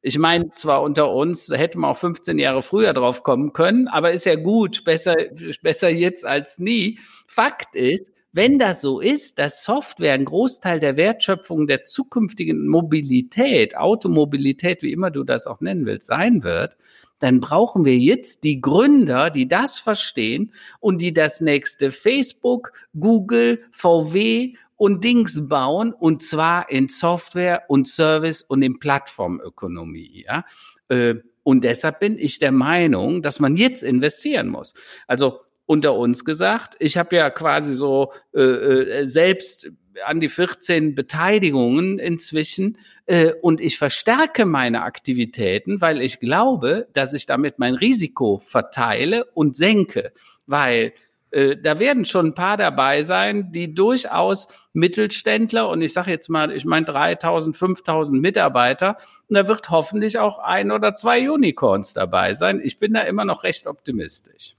Ich 0.00 0.18
meine, 0.18 0.52
zwar 0.54 0.82
unter 0.82 1.10
uns, 1.12 1.46
da 1.46 1.56
hätte 1.56 1.78
man 1.78 1.90
auch 1.90 1.96
15 1.96 2.38
Jahre 2.38 2.62
früher 2.62 2.92
drauf 2.94 3.24
kommen 3.24 3.52
können, 3.52 3.88
aber 3.88 4.12
ist 4.12 4.26
ja 4.26 4.36
gut, 4.36 4.84
besser, 4.84 5.16
besser 5.62 5.88
jetzt 5.88 6.24
als 6.24 6.58
nie. 6.60 7.00
Fakt 7.26 7.74
ist, 7.74 8.12
wenn 8.38 8.60
das 8.60 8.82
so 8.82 9.00
ist, 9.00 9.40
dass 9.40 9.64
Software 9.64 10.12
ein 10.14 10.24
Großteil 10.24 10.78
der 10.78 10.96
Wertschöpfung 10.96 11.66
der 11.66 11.82
zukünftigen 11.82 12.68
Mobilität, 12.68 13.76
Automobilität, 13.76 14.80
wie 14.82 14.92
immer 14.92 15.10
du 15.10 15.24
das 15.24 15.48
auch 15.48 15.60
nennen 15.60 15.86
willst, 15.86 16.06
sein 16.06 16.44
wird, 16.44 16.76
dann 17.18 17.40
brauchen 17.40 17.84
wir 17.84 17.98
jetzt 17.98 18.44
die 18.44 18.60
Gründer, 18.60 19.30
die 19.30 19.48
das 19.48 19.80
verstehen 19.80 20.52
und 20.78 21.02
die 21.02 21.12
das 21.12 21.40
nächste 21.40 21.90
Facebook, 21.90 22.70
Google, 22.96 23.60
VW 23.72 24.54
und 24.76 25.02
Dings 25.02 25.48
bauen 25.48 25.92
und 25.92 26.22
zwar 26.22 26.70
in 26.70 26.88
Software 26.88 27.64
und 27.66 27.88
Service 27.88 28.42
und 28.42 28.62
in 28.62 28.78
Plattformökonomie. 28.78 30.26
Ja? 30.28 30.44
Äh, 30.88 31.16
und 31.42 31.64
deshalb 31.64 31.98
bin 31.98 32.16
ich 32.16 32.38
der 32.38 32.52
Meinung, 32.52 33.20
dass 33.20 33.40
man 33.40 33.56
jetzt 33.56 33.82
investieren 33.82 34.46
muss. 34.46 34.74
Also 35.08 35.40
unter 35.68 35.94
uns 35.96 36.24
gesagt, 36.24 36.76
ich 36.78 36.96
habe 36.96 37.14
ja 37.14 37.28
quasi 37.28 37.74
so 37.74 38.12
äh, 38.34 38.40
äh 38.40 39.04
selbst 39.04 39.70
an 40.06 40.18
die 40.18 40.30
14 40.30 40.94
Beteiligungen 40.94 41.98
inzwischen 41.98 42.78
äh, 43.04 43.32
und 43.42 43.60
ich 43.60 43.76
verstärke 43.76 44.46
meine 44.46 44.82
Aktivitäten, 44.82 45.82
weil 45.82 46.00
ich 46.00 46.20
glaube, 46.20 46.88
dass 46.94 47.12
ich 47.12 47.26
damit 47.26 47.58
mein 47.58 47.74
Risiko 47.74 48.38
verteile 48.38 49.26
und 49.34 49.56
senke, 49.56 50.12
weil 50.46 50.94
äh, 51.32 51.58
da 51.58 51.78
werden 51.78 52.06
schon 52.06 52.28
ein 52.28 52.34
paar 52.34 52.56
dabei 52.56 53.02
sein, 53.02 53.52
die 53.52 53.74
durchaus 53.74 54.48
Mittelständler 54.72 55.68
und 55.68 55.82
ich 55.82 55.92
sage 55.92 56.10
jetzt 56.10 56.30
mal, 56.30 56.50
ich 56.50 56.64
meine 56.64 56.86
3000, 56.86 57.54
5000 57.54 58.22
Mitarbeiter 58.22 58.96
und 59.28 59.34
da 59.34 59.46
wird 59.48 59.68
hoffentlich 59.68 60.18
auch 60.18 60.38
ein 60.38 60.70
oder 60.70 60.94
zwei 60.94 61.30
Unicorns 61.30 61.92
dabei 61.92 62.32
sein. 62.32 62.62
Ich 62.64 62.78
bin 62.78 62.94
da 62.94 63.02
immer 63.02 63.26
noch 63.26 63.42
recht 63.42 63.66
optimistisch. 63.66 64.57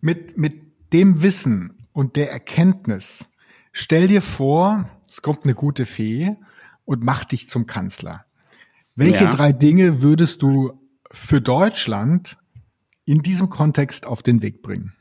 Mit, 0.00 0.36
mit 0.38 0.60
dem 0.92 1.22
Wissen 1.22 1.78
und 1.92 2.16
der 2.16 2.30
Erkenntnis, 2.30 3.26
stell 3.72 4.08
dir 4.08 4.22
vor, 4.22 4.88
es 5.08 5.22
kommt 5.22 5.44
eine 5.44 5.54
gute 5.54 5.86
Fee 5.86 6.36
und 6.84 7.04
macht 7.04 7.32
dich 7.32 7.48
zum 7.48 7.66
Kanzler. 7.66 8.24
Welche 8.96 9.24
ja. 9.24 9.30
drei 9.30 9.52
Dinge 9.52 10.02
würdest 10.02 10.42
du 10.42 10.72
für 11.10 11.40
Deutschland 11.40 12.36
in 13.04 13.22
diesem 13.22 13.48
Kontext 13.48 14.06
auf 14.06 14.22
den 14.22 14.42
Weg 14.42 14.62
bringen? 14.62 14.92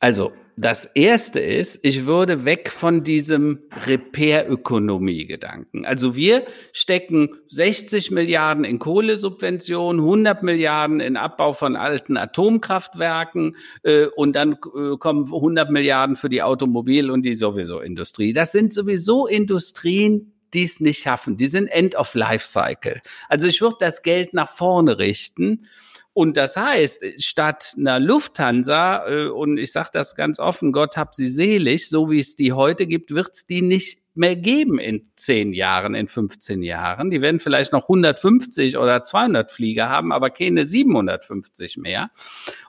Also, 0.00 0.32
das 0.56 0.84
erste 0.86 1.40
ist, 1.40 1.80
ich 1.82 2.06
würde 2.06 2.44
weg 2.44 2.70
von 2.70 3.02
diesem 3.02 3.58
Repair-Ökonomie-Gedanken. 3.86 5.84
Also 5.84 6.14
wir 6.14 6.44
stecken 6.72 7.30
60 7.48 8.12
Milliarden 8.12 8.64
in 8.64 8.78
Kohlesubventionen, 8.78 10.00
100 10.00 10.44
Milliarden 10.44 11.00
in 11.00 11.16
Abbau 11.16 11.54
von 11.54 11.74
alten 11.74 12.16
Atomkraftwerken 12.16 13.56
äh, 13.82 14.06
und 14.06 14.36
dann 14.36 14.52
äh, 14.52 14.96
kommen 14.98 15.24
100 15.24 15.70
Milliarden 15.70 16.14
für 16.14 16.28
die 16.28 16.42
Automobil- 16.42 17.10
und 17.10 17.22
die 17.22 17.34
sowieso 17.34 17.80
Industrie. 17.80 18.32
Das 18.32 18.52
sind 18.52 18.72
sowieso 18.72 19.26
Industrien, 19.26 20.32
die 20.52 20.62
es 20.64 20.78
nicht 20.78 21.00
schaffen. 21.00 21.36
Die 21.36 21.48
sind 21.48 21.66
End 21.66 21.96
of 21.96 22.14
Life 22.14 22.46
Cycle. 22.46 23.00
Also 23.28 23.48
ich 23.48 23.60
würde 23.60 23.76
das 23.80 24.02
Geld 24.02 24.34
nach 24.34 24.50
vorne 24.50 24.98
richten 24.98 25.66
und 26.14 26.36
das 26.36 26.56
heißt, 26.56 27.04
statt 27.18 27.74
einer 27.76 27.98
Lufthansa, 27.98 29.06
äh, 29.08 29.26
und 29.26 29.58
ich 29.58 29.72
sage 29.72 29.90
das 29.92 30.14
ganz 30.14 30.38
offen, 30.38 30.70
Gott 30.70 30.96
hab 30.96 31.12
sie 31.14 31.26
selig, 31.26 31.88
so 31.88 32.08
wie 32.08 32.20
es 32.20 32.36
die 32.36 32.52
heute 32.52 32.86
gibt, 32.86 33.12
wird 33.12 33.30
es 33.32 33.46
die 33.46 33.62
nicht 33.62 33.98
mehr 34.14 34.36
geben 34.36 34.78
in 34.78 35.02
zehn 35.16 35.52
Jahren, 35.52 35.96
in 35.96 36.06
15 36.06 36.62
Jahren. 36.62 37.10
Die 37.10 37.20
werden 37.20 37.40
vielleicht 37.40 37.72
noch 37.72 37.82
150 37.82 38.78
oder 38.78 39.02
200 39.02 39.50
Flieger 39.50 39.88
haben, 39.88 40.12
aber 40.12 40.30
keine 40.30 40.64
750 40.64 41.78
mehr. 41.78 42.10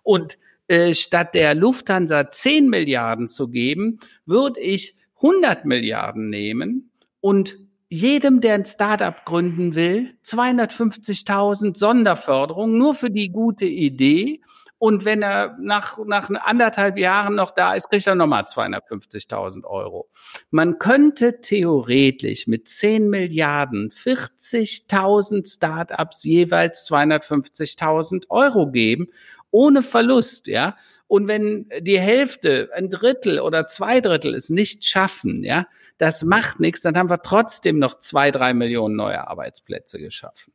Und 0.01 0.39
äh, 0.67 0.95
statt 0.95 1.35
der 1.35 1.53
Lufthansa 1.53 2.31
10 2.31 2.67
Milliarden 2.67 3.27
zu 3.27 3.47
geben, 3.47 3.99
würde 4.25 4.59
ich 4.59 4.95
100 5.17 5.65
Milliarden 5.65 6.31
nehmen 6.31 6.89
und 7.21 7.59
jedem, 7.89 8.41
der 8.41 8.55
ein 8.55 8.65
Startup 8.65 9.23
gründen 9.25 9.75
will, 9.75 10.17
250.000 10.25 11.77
Sonderförderung 11.77 12.77
nur 12.77 12.93
für 12.93 13.11
die 13.11 13.29
gute 13.29 13.65
Idee. 13.65 14.41
Und 14.77 15.05
wenn 15.05 15.21
er 15.21 15.55
nach, 15.59 15.97
nach 16.05 16.29
anderthalb 16.29 16.97
Jahren 16.97 17.35
noch 17.35 17.51
da 17.51 17.75
ist, 17.75 17.89
kriegt 17.89 18.05
er 18.07 18.15
nochmal 18.15 18.43
250.000 18.43 19.63
Euro. 19.63 20.09
Man 20.51 20.79
könnte 20.79 21.39
theoretisch 21.39 22.47
mit 22.47 22.67
10 22.67 23.09
Milliarden 23.09 23.89
40.000 23.89 25.51
Startups 25.51 26.23
jeweils 26.23 26.89
250.000 26.89 28.25
Euro 28.29 28.69
geben, 28.69 29.07
ohne 29.49 29.81
Verlust, 29.81 30.47
ja. 30.47 30.75
Und 31.07 31.27
wenn 31.27 31.69
die 31.79 31.99
Hälfte, 31.99 32.69
ein 32.75 32.89
Drittel 32.89 33.39
oder 33.39 33.67
zwei 33.67 34.01
Drittel 34.01 34.33
es 34.33 34.49
nicht 34.49 34.85
schaffen, 34.85 35.43
ja, 35.43 35.67
das 35.97 36.23
macht 36.23 36.59
nichts, 36.59 36.81
dann 36.81 36.97
haben 36.97 37.09
wir 37.09 37.21
trotzdem 37.21 37.79
noch 37.79 37.99
zwei, 37.99 38.31
drei 38.31 38.53
Millionen 38.53 38.95
neue 38.95 39.27
Arbeitsplätze 39.27 39.99
geschaffen. 39.99 40.51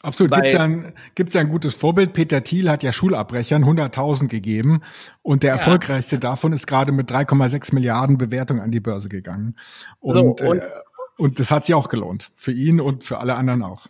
Absolut. 0.00 0.34
Gibt 0.34 0.46
es 0.48 0.54
ein, 0.56 0.94
gibt's 1.14 1.36
ein 1.36 1.48
gutes 1.48 1.74
Vorbild? 1.74 2.12
Peter 2.12 2.42
Thiel 2.42 2.68
hat 2.68 2.82
ja 2.82 2.92
Schulabbrechern 2.92 3.64
100.000 3.64 4.28
gegeben 4.28 4.82
und 5.22 5.42
der 5.42 5.50
ja. 5.50 5.56
erfolgreichste 5.56 6.18
davon 6.18 6.52
ist 6.52 6.66
gerade 6.66 6.90
mit 6.90 7.10
3,6 7.10 7.74
Milliarden 7.74 8.18
Bewertung 8.18 8.60
an 8.60 8.70
die 8.70 8.80
Börse 8.80 9.08
gegangen. 9.08 9.56
Und, 10.00 10.14
so, 10.14 10.48
und, 10.48 10.58
äh, 10.58 10.68
und 11.18 11.38
das 11.38 11.50
hat 11.50 11.66
sich 11.66 11.74
auch 11.74 11.88
gelohnt. 11.88 12.32
Für 12.34 12.52
ihn 12.52 12.80
und 12.80 13.04
für 13.04 13.18
alle 13.18 13.34
anderen 13.34 13.62
auch. 13.62 13.86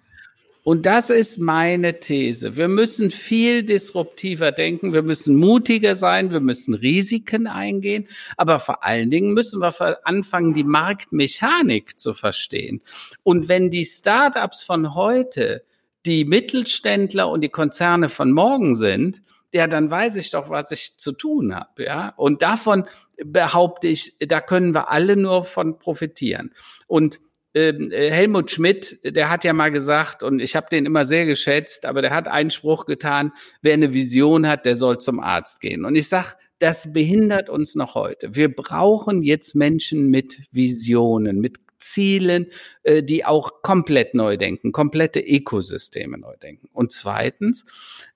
Und 0.64 0.86
das 0.86 1.10
ist 1.10 1.38
meine 1.38 1.98
These. 1.98 2.56
Wir 2.56 2.68
müssen 2.68 3.10
viel 3.10 3.64
disruptiver 3.64 4.52
denken, 4.52 4.92
wir 4.92 5.02
müssen 5.02 5.34
mutiger 5.36 5.96
sein, 5.96 6.30
wir 6.30 6.40
müssen 6.40 6.74
Risiken 6.74 7.48
eingehen, 7.48 8.06
aber 8.36 8.60
vor 8.60 8.84
allen 8.84 9.10
Dingen 9.10 9.34
müssen 9.34 9.60
wir 9.60 9.98
anfangen, 10.06 10.54
die 10.54 10.62
Marktmechanik 10.62 11.98
zu 11.98 12.14
verstehen. 12.14 12.80
Und 13.24 13.48
wenn 13.48 13.70
die 13.70 13.84
Startups 13.84 14.62
von 14.62 14.94
heute 14.94 15.64
die 16.06 16.24
Mittelständler 16.24 17.28
und 17.28 17.40
die 17.40 17.48
Konzerne 17.48 18.08
von 18.08 18.30
morgen 18.30 18.76
sind, 18.76 19.22
ja, 19.52 19.66
dann 19.66 19.90
weiß 19.90 20.16
ich 20.16 20.30
doch, 20.30 20.48
was 20.48 20.70
ich 20.70 20.96
zu 20.96 21.12
tun 21.12 21.54
habe, 21.54 21.84
ja. 21.84 22.14
Und 22.16 22.40
davon 22.40 22.84
behaupte 23.22 23.88
ich, 23.88 24.16
da 24.20 24.40
können 24.40 24.74
wir 24.74 24.90
alle 24.90 25.16
nur 25.16 25.44
von 25.44 25.78
profitieren. 25.78 26.52
Und 26.86 27.20
Helmut 27.54 28.50
Schmidt, 28.50 28.98
der 29.04 29.28
hat 29.30 29.44
ja 29.44 29.52
mal 29.52 29.70
gesagt, 29.70 30.22
und 30.22 30.40
ich 30.40 30.56
habe 30.56 30.68
den 30.70 30.86
immer 30.86 31.04
sehr 31.04 31.26
geschätzt, 31.26 31.84
aber 31.84 32.00
der 32.00 32.14
hat 32.14 32.26
einen 32.28 32.50
Spruch 32.50 32.86
getan, 32.86 33.32
wer 33.60 33.74
eine 33.74 33.92
Vision 33.92 34.48
hat, 34.48 34.64
der 34.64 34.74
soll 34.74 34.98
zum 34.98 35.20
Arzt 35.20 35.60
gehen. 35.60 35.84
Und 35.84 35.94
ich 35.94 36.08
sag, 36.08 36.36
das 36.58 36.92
behindert 36.92 37.50
uns 37.50 37.74
noch 37.74 37.94
heute. 37.94 38.34
Wir 38.34 38.54
brauchen 38.54 39.22
jetzt 39.22 39.54
Menschen 39.54 40.08
mit 40.10 40.42
Visionen, 40.52 41.40
mit 41.40 41.58
Zielen, 41.78 42.46
äh, 42.84 43.02
die 43.02 43.24
auch 43.24 43.62
komplett 43.62 44.14
neu 44.14 44.36
denken, 44.36 44.72
komplette 44.72 45.20
Ökosysteme 45.20 46.18
neu 46.18 46.36
denken. 46.36 46.68
Und 46.72 46.92
zweitens, 46.92 47.66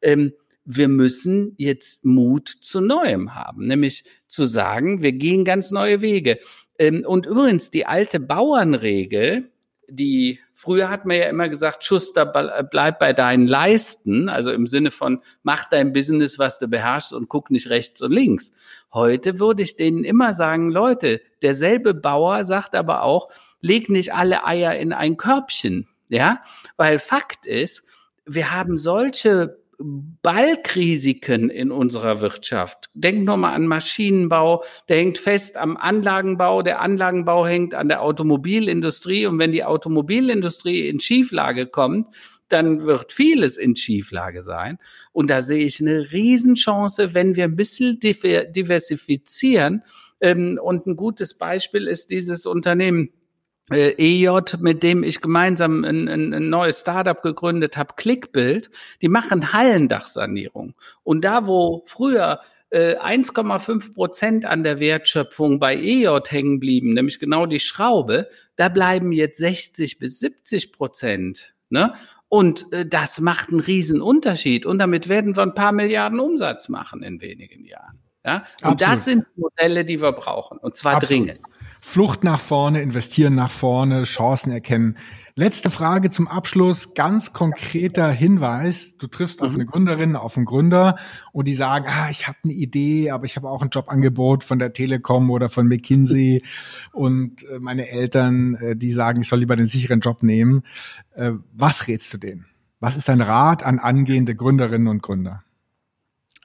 ähm, 0.00 0.32
wir 0.64 0.88
müssen 0.88 1.54
jetzt 1.58 2.04
Mut 2.04 2.48
zu 2.48 2.80
Neuem 2.80 3.34
haben, 3.34 3.66
nämlich 3.66 4.04
zu 4.26 4.46
sagen, 4.46 5.02
wir 5.02 5.12
gehen 5.12 5.44
ganz 5.44 5.70
neue 5.70 6.00
Wege. 6.00 6.38
Ähm, 6.78 7.04
und 7.06 7.26
übrigens, 7.26 7.70
die 7.70 7.86
alte 7.86 8.20
Bauernregel, 8.20 9.50
die 9.88 10.40
früher 10.54 10.88
hat 10.88 11.04
man 11.04 11.16
ja 11.16 11.26
immer 11.26 11.48
gesagt, 11.48 11.84
Schuster, 11.84 12.26
bleib 12.70 12.98
bei 12.98 13.12
deinen 13.12 13.46
Leisten, 13.46 14.28
also 14.28 14.50
im 14.50 14.66
Sinne 14.66 14.90
von 14.90 15.20
mach 15.42 15.68
dein 15.68 15.92
Business, 15.92 16.38
was 16.38 16.58
du 16.58 16.66
beherrschst 16.66 17.12
und 17.12 17.28
guck 17.28 17.50
nicht 17.50 17.70
rechts 17.70 18.02
und 18.02 18.10
links. 18.10 18.52
Heute 18.92 19.38
würde 19.38 19.62
ich 19.62 19.76
denen 19.76 20.04
immer 20.04 20.32
sagen, 20.32 20.70
Leute, 20.70 21.20
derselbe 21.42 21.94
Bauer 21.94 22.44
sagt 22.44 22.74
aber 22.74 23.02
auch, 23.02 23.28
leg 23.60 23.88
nicht 23.88 24.14
alle 24.14 24.44
Eier 24.44 24.76
in 24.76 24.92
ein 24.92 25.16
Körbchen, 25.16 25.88
ja, 26.08 26.40
weil 26.76 26.98
Fakt 26.98 27.46
ist, 27.46 27.84
wir 28.24 28.52
haben 28.52 28.78
solche 28.78 29.58
Balkrisiken 29.78 31.50
in 31.50 31.70
unserer 31.70 32.20
Wirtschaft. 32.20 32.90
Denk 32.94 33.24
nur 33.24 33.36
mal 33.36 33.52
an 33.52 33.66
Maschinenbau, 33.66 34.64
der 34.88 34.96
hängt 34.98 35.18
fest 35.18 35.56
am 35.56 35.76
Anlagenbau, 35.76 36.62
der 36.62 36.80
Anlagenbau 36.80 37.46
hängt 37.46 37.74
an 37.74 37.88
der 37.88 38.02
Automobilindustrie 38.02 39.26
und 39.26 39.38
wenn 39.38 39.52
die 39.52 39.64
Automobilindustrie 39.64 40.88
in 40.88 41.00
Schieflage 41.00 41.66
kommt, 41.66 42.08
dann 42.48 42.84
wird 42.84 43.12
vieles 43.12 43.56
in 43.56 43.76
Schieflage 43.76 44.42
sein. 44.42 44.78
Und 45.12 45.30
da 45.30 45.42
sehe 45.42 45.64
ich 45.64 45.80
eine 45.80 46.12
Riesenchance, 46.12 47.14
wenn 47.14 47.36
wir 47.36 47.44
ein 47.44 47.56
bisschen 47.56 47.98
diversifizieren. 48.00 49.82
Ähm, 50.20 50.58
und 50.62 50.86
ein 50.86 50.96
gutes 50.96 51.34
Beispiel 51.36 51.88
ist 51.88 52.10
dieses 52.10 52.46
Unternehmen 52.46 53.10
äh, 53.70 53.94
EJ, 53.98 54.56
mit 54.60 54.82
dem 54.82 55.02
ich 55.02 55.20
gemeinsam 55.20 55.84
ein, 55.84 56.08
ein, 56.08 56.34
ein 56.34 56.48
neues 56.48 56.80
Startup 56.80 57.20
gegründet 57.20 57.76
habe, 57.76 57.94
Clickbild, 57.96 58.70
die 59.02 59.08
machen 59.08 59.52
Hallendachsanierung. 59.52 60.74
Und 61.02 61.24
da, 61.24 61.46
wo 61.46 61.82
früher 61.86 62.40
äh, 62.70 62.96
1,5 62.96 63.94
Prozent 63.94 64.44
an 64.44 64.62
der 64.62 64.80
Wertschöpfung 64.80 65.58
bei 65.58 65.76
EJ 65.76 66.20
hängen 66.28 66.60
blieben, 66.60 66.94
nämlich 66.94 67.18
genau 67.18 67.46
die 67.46 67.60
Schraube, 67.60 68.28
da 68.56 68.68
bleiben 68.68 69.12
jetzt 69.12 69.38
60 69.38 69.98
bis 69.98 70.18
70 70.20 70.72
Prozent. 70.72 71.54
Ne? 71.68 71.94
Und 72.28 72.72
äh, 72.72 72.86
das 72.86 73.20
macht 73.20 73.50
einen 73.50 73.60
riesen 73.60 74.00
Unterschied. 74.00 74.66
Und 74.66 74.78
damit 74.78 75.08
werden 75.08 75.36
wir 75.36 75.42
ein 75.42 75.54
paar 75.54 75.72
Milliarden 75.72 76.20
Umsatz 76.20 76.68
machen 76.68 77.02
in 77.02 77.20
wenigen 77.20 77.64
Jahren. 77.64 78.00
Ja? 78.24 78.44
Und 78.62 78.72
Absolut. 78.72 78.80
das 78.82 79.04
sind 79.04 79.26
Modelle, 79.36 79.84
die 79.84 80.00
wir 80.00 80.12
brauchen. 80.12 80.58
Und 80.58 80.76
zwar 80.76 80.96
Absolut. 80.96 81.28
dringend. 81.28 81.40
Flucht 81.88 82.24
nach 82.24 82.40
vorne, 82.40 82.82
investieren 82.82 83.36
nach 83.36 83.52
vorne, 83.52 84.02
Chancen 84.02 84.50
erkennen. 84.50 84.96
Letzte 85.36 85.70
Frage 85.70 86.10
zum 86.10 86.26
Abschluss, 86.26 86.94
ganz 86.94 87.32
konkreter 87.32 88.10
Hinweis. 88.10 88.96
Du 88.98 89.06
triffst 89.06 89.40
mhm. 89.40 89.46
auf 89.46 89.54
eine 89.54 89.66
Gründerin, 89.66 90.16
auf 90.16 90.36
einen 90.36 90.46
Gründer 90.46 90.96
und 91.30 91.46
die 91.46 91.54
sagen, 91.54 91.86
ah, 91.88 92.10
ich 92.10 92.26
habe 92.26 92.38
eine 92.42 92.54
Idee, 92.54 93.12
aber 93.12 93.24
ich 93.24 93.36
habe 93.36 93.48
auch 93.48 93.62
ein 93.62 93.70
Jobangebot 93.70 94.42
von 94.42 94.58
der 94.58 94.72
Telekom 94.72 95.30
oder 95.30 95.48
von 95.48 95.68
McKinsey 95.68 96.42
und 96.92 97.44
äh, 97.44 97.60
meine 97.60 97.88
Eltern, 97.88 98.56
äh, 98.56 98.76
die 98.76 98.90
sagen, 98.90 99.20
ich 99.20 99.28
soll 99.28 99.38
lieber 99.38 99.54
den 99.54 99.68
sicheren 99.68 100.00
Job 100.00 100.24
nehmen. 100.24 100.64
Äh, 101.14 101.34
was 101.52 101.86
rätst 101.86 102.12
du 102.12 102.18
denen? 102.18 102.46
Was 102.80 102.96
ist 102.96 103.08
dein 103.08 103.20
Rat 103.20 103.62
an 103.62 103.78
angehende 103.78 104.34
Gründerinnen 104.34 104.88
und 104.88 105.02
Gründer? 105.02 105.44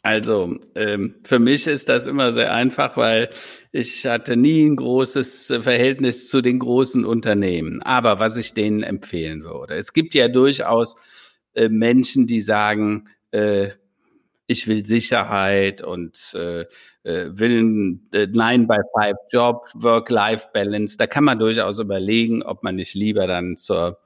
Also 0.03 0.57
ähm, 0.73 1.15
für 1.23 1.37
mich 1.37 1.67
ist 1.67 1.87
das 1.87 2.07
immer 2.07 2.31
sehr 2.31 2.53
einfach, 2.53 2.97
weil 2.97 3.29
ich 3.71 4.05
hatte 4.07 4.35
nie 4.35 4.65
ein 4.65 4.75
großes 4.75 5.53
Verhältnis 5.61 6.27
zu 6.27 6.41
den 6.41 6.57
großen 6.57 7.05
Unternehmen. 7.05 7.83
Aber 7.83 8.19
was 8.19 8.37
ich 8.37 8.53
denen 8.53 8.81
empfehlen 8.81 9.43
würde, 9.43 9.75
es 9.75 9.93
gibt 9.93 10.15
ja 10.15 10.27
durchaus 10.27 10.95
äh, 11.53 11.69
Menschen, 11.69 12.25
die 12.25 12.41
sagen, 12.41 13.09
äh, 13.29 13.69
ich 14.47 14.67
will 14.67 14.85
Sicherheit 14.85 15.81
und 15.81 16.33
äh, 16.33 16.61
äh 17.03 17.29
will 17.31 17.61
ein 17.61 18.09
äh, 18.11 18.27
Nine 18.27 18.67
by 18.67 18.77
Five 18.97 19.17
Job, 19.31 19.69
Work-Life-Balance. 19.75 20.97
Da 20.97 21.07
kann 21.07 21.23
man 21.23 21.39
durchaus 21.39 21.79
überlegen, 21.79 22.43
ob 22.43 22.63
man 22.63 22.75
nicht 22.75 22.95
lieber 22.95 23.27
dann 23.27 23.55
zur 23.55 23.99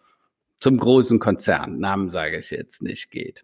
zum 0.59 0.77
großen 0.77 1.19
Konzern, 1.19 1.79
Namen 1.79 2.09
sage 2.09 2.39
ich 2.39 2.51
jetzt 2.51 2.81
nicht, 2.81 3.11
geht. 3.11 3.43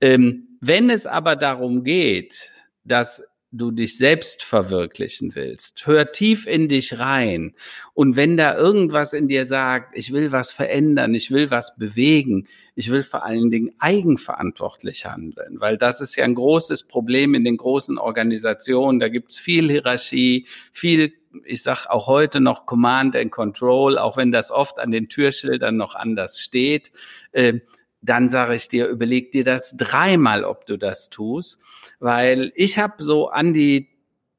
Ähm, 0.00 0.58
wenn 0.60 0.90
es 0.90 1.06
aber 1.06 1.36
darum 1.36 1.84
geht, 1.84 2.50
dass 2.84 3.22
du 3.50 3.70
dich 3.70 3.96
selbst 3.96 4.42
verwirklichen 4.42 5.34
willst. 5.34 5.86
Hör 5.86 6.12
tief 6.12 6.46
in 6.46 6.68
dich 6.68 6.98
rein. 6.98 7.54
Und 7.94 8.14
wenn 8.14 8.36
da 8.36 8.56
irgendwas 8.56 9.14
in 9.14 9.26
dir 9.26 9.46
sagt, 9.46 9.96
ich 9.96 10.12
will 10.12 10.32
was 10.32 10.52
verändern, 10.52 11.14
ich 11.14 11.30
will 11.30 11.50
was 11.50 11.76
bewegen, 11.76 12.46
ich 12.74 12.90
will 12.90 13.02
vor 13.02 13.24
allen 13.24 13.50
Dingen 13.50 13.72
eigenverantwortlich 13.78 15.06
handeln, 15.06 15.60
weil 15.60 15.78
das 15.78 16.02
ist 16.02 16.16
ja 16.16 16.24
ein 16.24 16.34
großes 16.34 16.84
Problem 16.84 17.34
in 17.34 17.44
den 17.44 17.56
großen 17.56 17.96
Organisationen. 17.96 19.00
Da 19.00 19.08
gibt's 19.08 19.38
viel 19.38 19.70
Hierarchie, 19.70 20.46
viel 20.72 21.14
ich 21.44 21.62
sag 21.62 21.86
auch 21.86 22.06
heute 22.06 22.40
noch 22.40 22.66
Command 22.66 23.16
and 23.16 23.30
Control, 23.30 23.98
auch 23.98 24.16
wenn 24.16 24.32
das 24.32 24.50
oft 24.50 24.78
an 24.78 24.90
den 24.90 25.08
Türschildern 25.08 25.76
noch 25.76 25.94
anders 25.94 26.40
steht, 26.40 26.90
äh, 27.32 27.60
dann 28.00 28.28
sage 28.28 28.54
ich 28.54 28.68
dir, 28.68 28.86
überleg 28.88 29.32
dir 29.32 29.44
das 29.44 29.76
dreimal, 29.76 30.44
ob 30.44 30.66
du 30.66 30.76
das 30.76 31.10
tust, 31.10 31.60
weil 31.98 32.52
ich 32.54 32.78
habe 32.78 33.02
so 33.02 33.28
an 33.28 33.52
die 33.52 33.88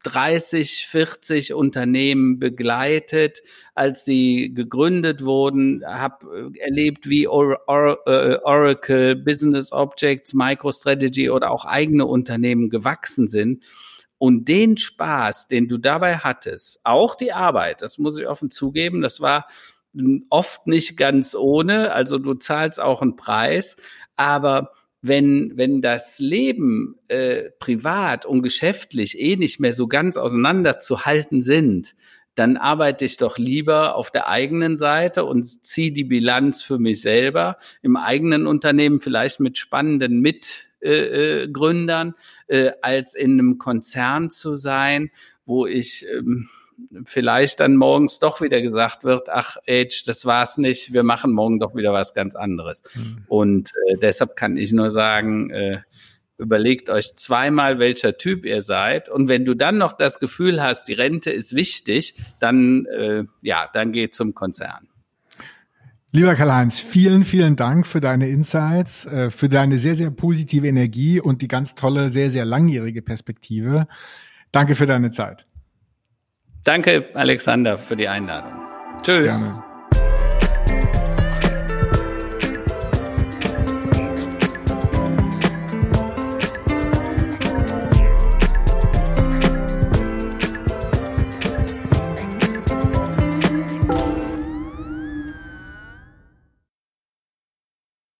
30, 0.03 0.87
40 0.87 1.53
Unternehmen 1.53 2.39
begleitet, 2.39 3.41
als 3.75 4.05
sie 4.05 4.53
gegründet 4.53 5.25
wurden, 5.25 5.83
habe 5.85 6.53
erlebt, 6.57 7.09
wie 7.09 7.25
äh, 7.25 7.27
Oracle, 7.27 9.15
Business 9.17 9.73
Objects, 9.73 10.33
MicroStrategy 10.33 11.29
oder 11.29 11.51
auch 11.51 11.65
eigene 11.65 12.05
Unternehmen 12.05 12.69
gewachsen 12.69 13.27
sind. 13.27 13.63
Und 14.19 14.47
den 14.47 14.77
Spaß, 14.77 15.47
den 15.47 15.67
du 15.67 15.77
dabei 15.77 16.17
hattest, 16.17 16.81
auch 16.83 17.15
die 17.15 17.33
Arbeit, 17.33 17.81
das 17.81 17.97
muss 17.97 18.19
ich 18.19 18.27
offen 18.27 18.51
zugeben, 18.51 19.01
das 19.01 19.21
war 19.21 19.47
oft 20.29 20.67
nicht 20.67 20.97
ganz 20.97 21.33
ohne. 21.33 21.93
Also 21.93 22.19
du 22.19 22.35
zahlst 22.35 22.79
auch 22.79 23.01
einen 23.01 23.15
Preis, 23.15 23.77
aber 24.15 24.71
wenn, 25.01 25.53
wenn 25.55 25.81
das 25.81 26.19
Leben 26.19 26.95
äh, 27.07 27.49
privat 27.59 28.25
und 28.25 28.43
geschäftlich 28.43 29.17
eh 29.17 29.37
nicht 29.37 29.59
mehr 29.59 29.73
so 29.73 29.87
ganz 29.87 30.17
auseinanderzuhalten 30.17 31.41
sind, 31.41 31.95
dann 32.35 32.57
arbeite 32.57 33.05
ich 33.05 33.17
doch 33.17 33.37
lieber 33.37 33.95
auf 33.95 34.11
der 34.11 34.27
eigenen 34.27 34.77
Seite 34.77 35.25
und 35.25 35.43
ziehe 35.43 35.91
die 35.91 36.03
Bilanz 36.03 36.61
für 36.61 36.77
mich 36.77 37.01
selber 37.01 37.57
im 37.81 37.97
eigenen 37.97 38.47
Unternehmen, 38.47 39.01
vielleicht 39.01 39.39
mit 39.39 39.57
spannenden 39.57 40.19
Mit 40.19 40.68
äh, 40.81 41.43
äh, 41.43 41.47
Gründern, 41.49 42.15
äh, 42.47 42.71
als 42.81 43.15
in 43.15 43.33
einem 43.33 43.57
Konzern 43.57 44.29
zu 44.29 44.57
sein, 44.57 45.11
wo 45.45 45.65
ich 45.65 46.05
ähm, 46.11 46.49
vielleicht 47.05 47.59
dann 47.59 47.75
morgens 47.75 48.19
doch 48.19 48.41
wieder 48.41 48.61
gesagt 48.61 49.03
wird, 49.03 49.29
ach 49.29 49.57
Age, 49.67 50.03
das 50.05 50.25
war's 50.25 50.57
nicht, 50.57 50.93
wir 50.93 51.03
machen 51.03 51.31
morgen 51.31 51.59
doch 51.59 51.75
wieder 51.75 51.93
was 51.93 52.13
ganz 52.13 52.35
anderes. 52.35 52.83
Mhm. 52.95 53.25
Und 53.27 53.71
äh, 53.87 53.97
deshalb 53.97 54.35
kann 54.35 54.57
ich 54.57 54.71
nur 54.71 54.91
sagen, 54.91 55.49
äh, 55.49 55.81
überlegt 56.37 56.89
euch 56.89 57.15
zweimal, 57.15 57.79
welcher 57.79 58.17
Typ 58.17 58.45
ihr 58.45 58.61
seid. 58.61 59.09
Und 59.09 59.27
wenn 59.27 59.45
du 59.45 59.53
dann 59.53 59.77
noch 59.77 59.93
das 59.93 60.19
Gefühl 60.19 60.61
hast, 60.61 60.87
die 60.87 60.93
Rente 60.93 61.31
ist 61.31 61.53
wichtig, 61.53 62.15
dann, 62.39 62.85
äh, 62.85 63.25
ja, 63.41 63.69
dann 63.73 63.91
geht 63.91 64.13
zum 64.13 64.33
Konzern. 64.33 64.87
Lieber 66.11 66.33
Karl-Heinz, 66.33 66.79
vielen, 66.79 67.23
vielen 67.23 67.55
Dank 67.55 67.85
für 67.85 67.99
deine 67.99 68.29
Insights, 68.29 69.05
äh, 69.05 69.29
für 69.29 69.47
deine 69.47 69.77
sehr, 69.77 69.93
sehr 69.93 70.09
positive 70.09 70.67
Energie 70.67 71.19
und 71.19 71.41
die 71.41 71.47
ganz 71.47 71.75
tolle, 71.75 72.09
sehr, 72.09 72.31
sehr 72.31 72.45
langjährige 72.45 73.01
Perspektive. 73.01 73.87
Danke 74.51 74.73
für 74.73 74.87
deine 74.87 75.11
Zeit. 75.11 75.45
Danke, 76.63 77.09
Alexander, 77.13 77.77
für 77.77 77.95
die 77.95 78.07
Einladung. 78.07 78.53
Tschüss. 79.03 79.39
Gerne. 79.39 79.68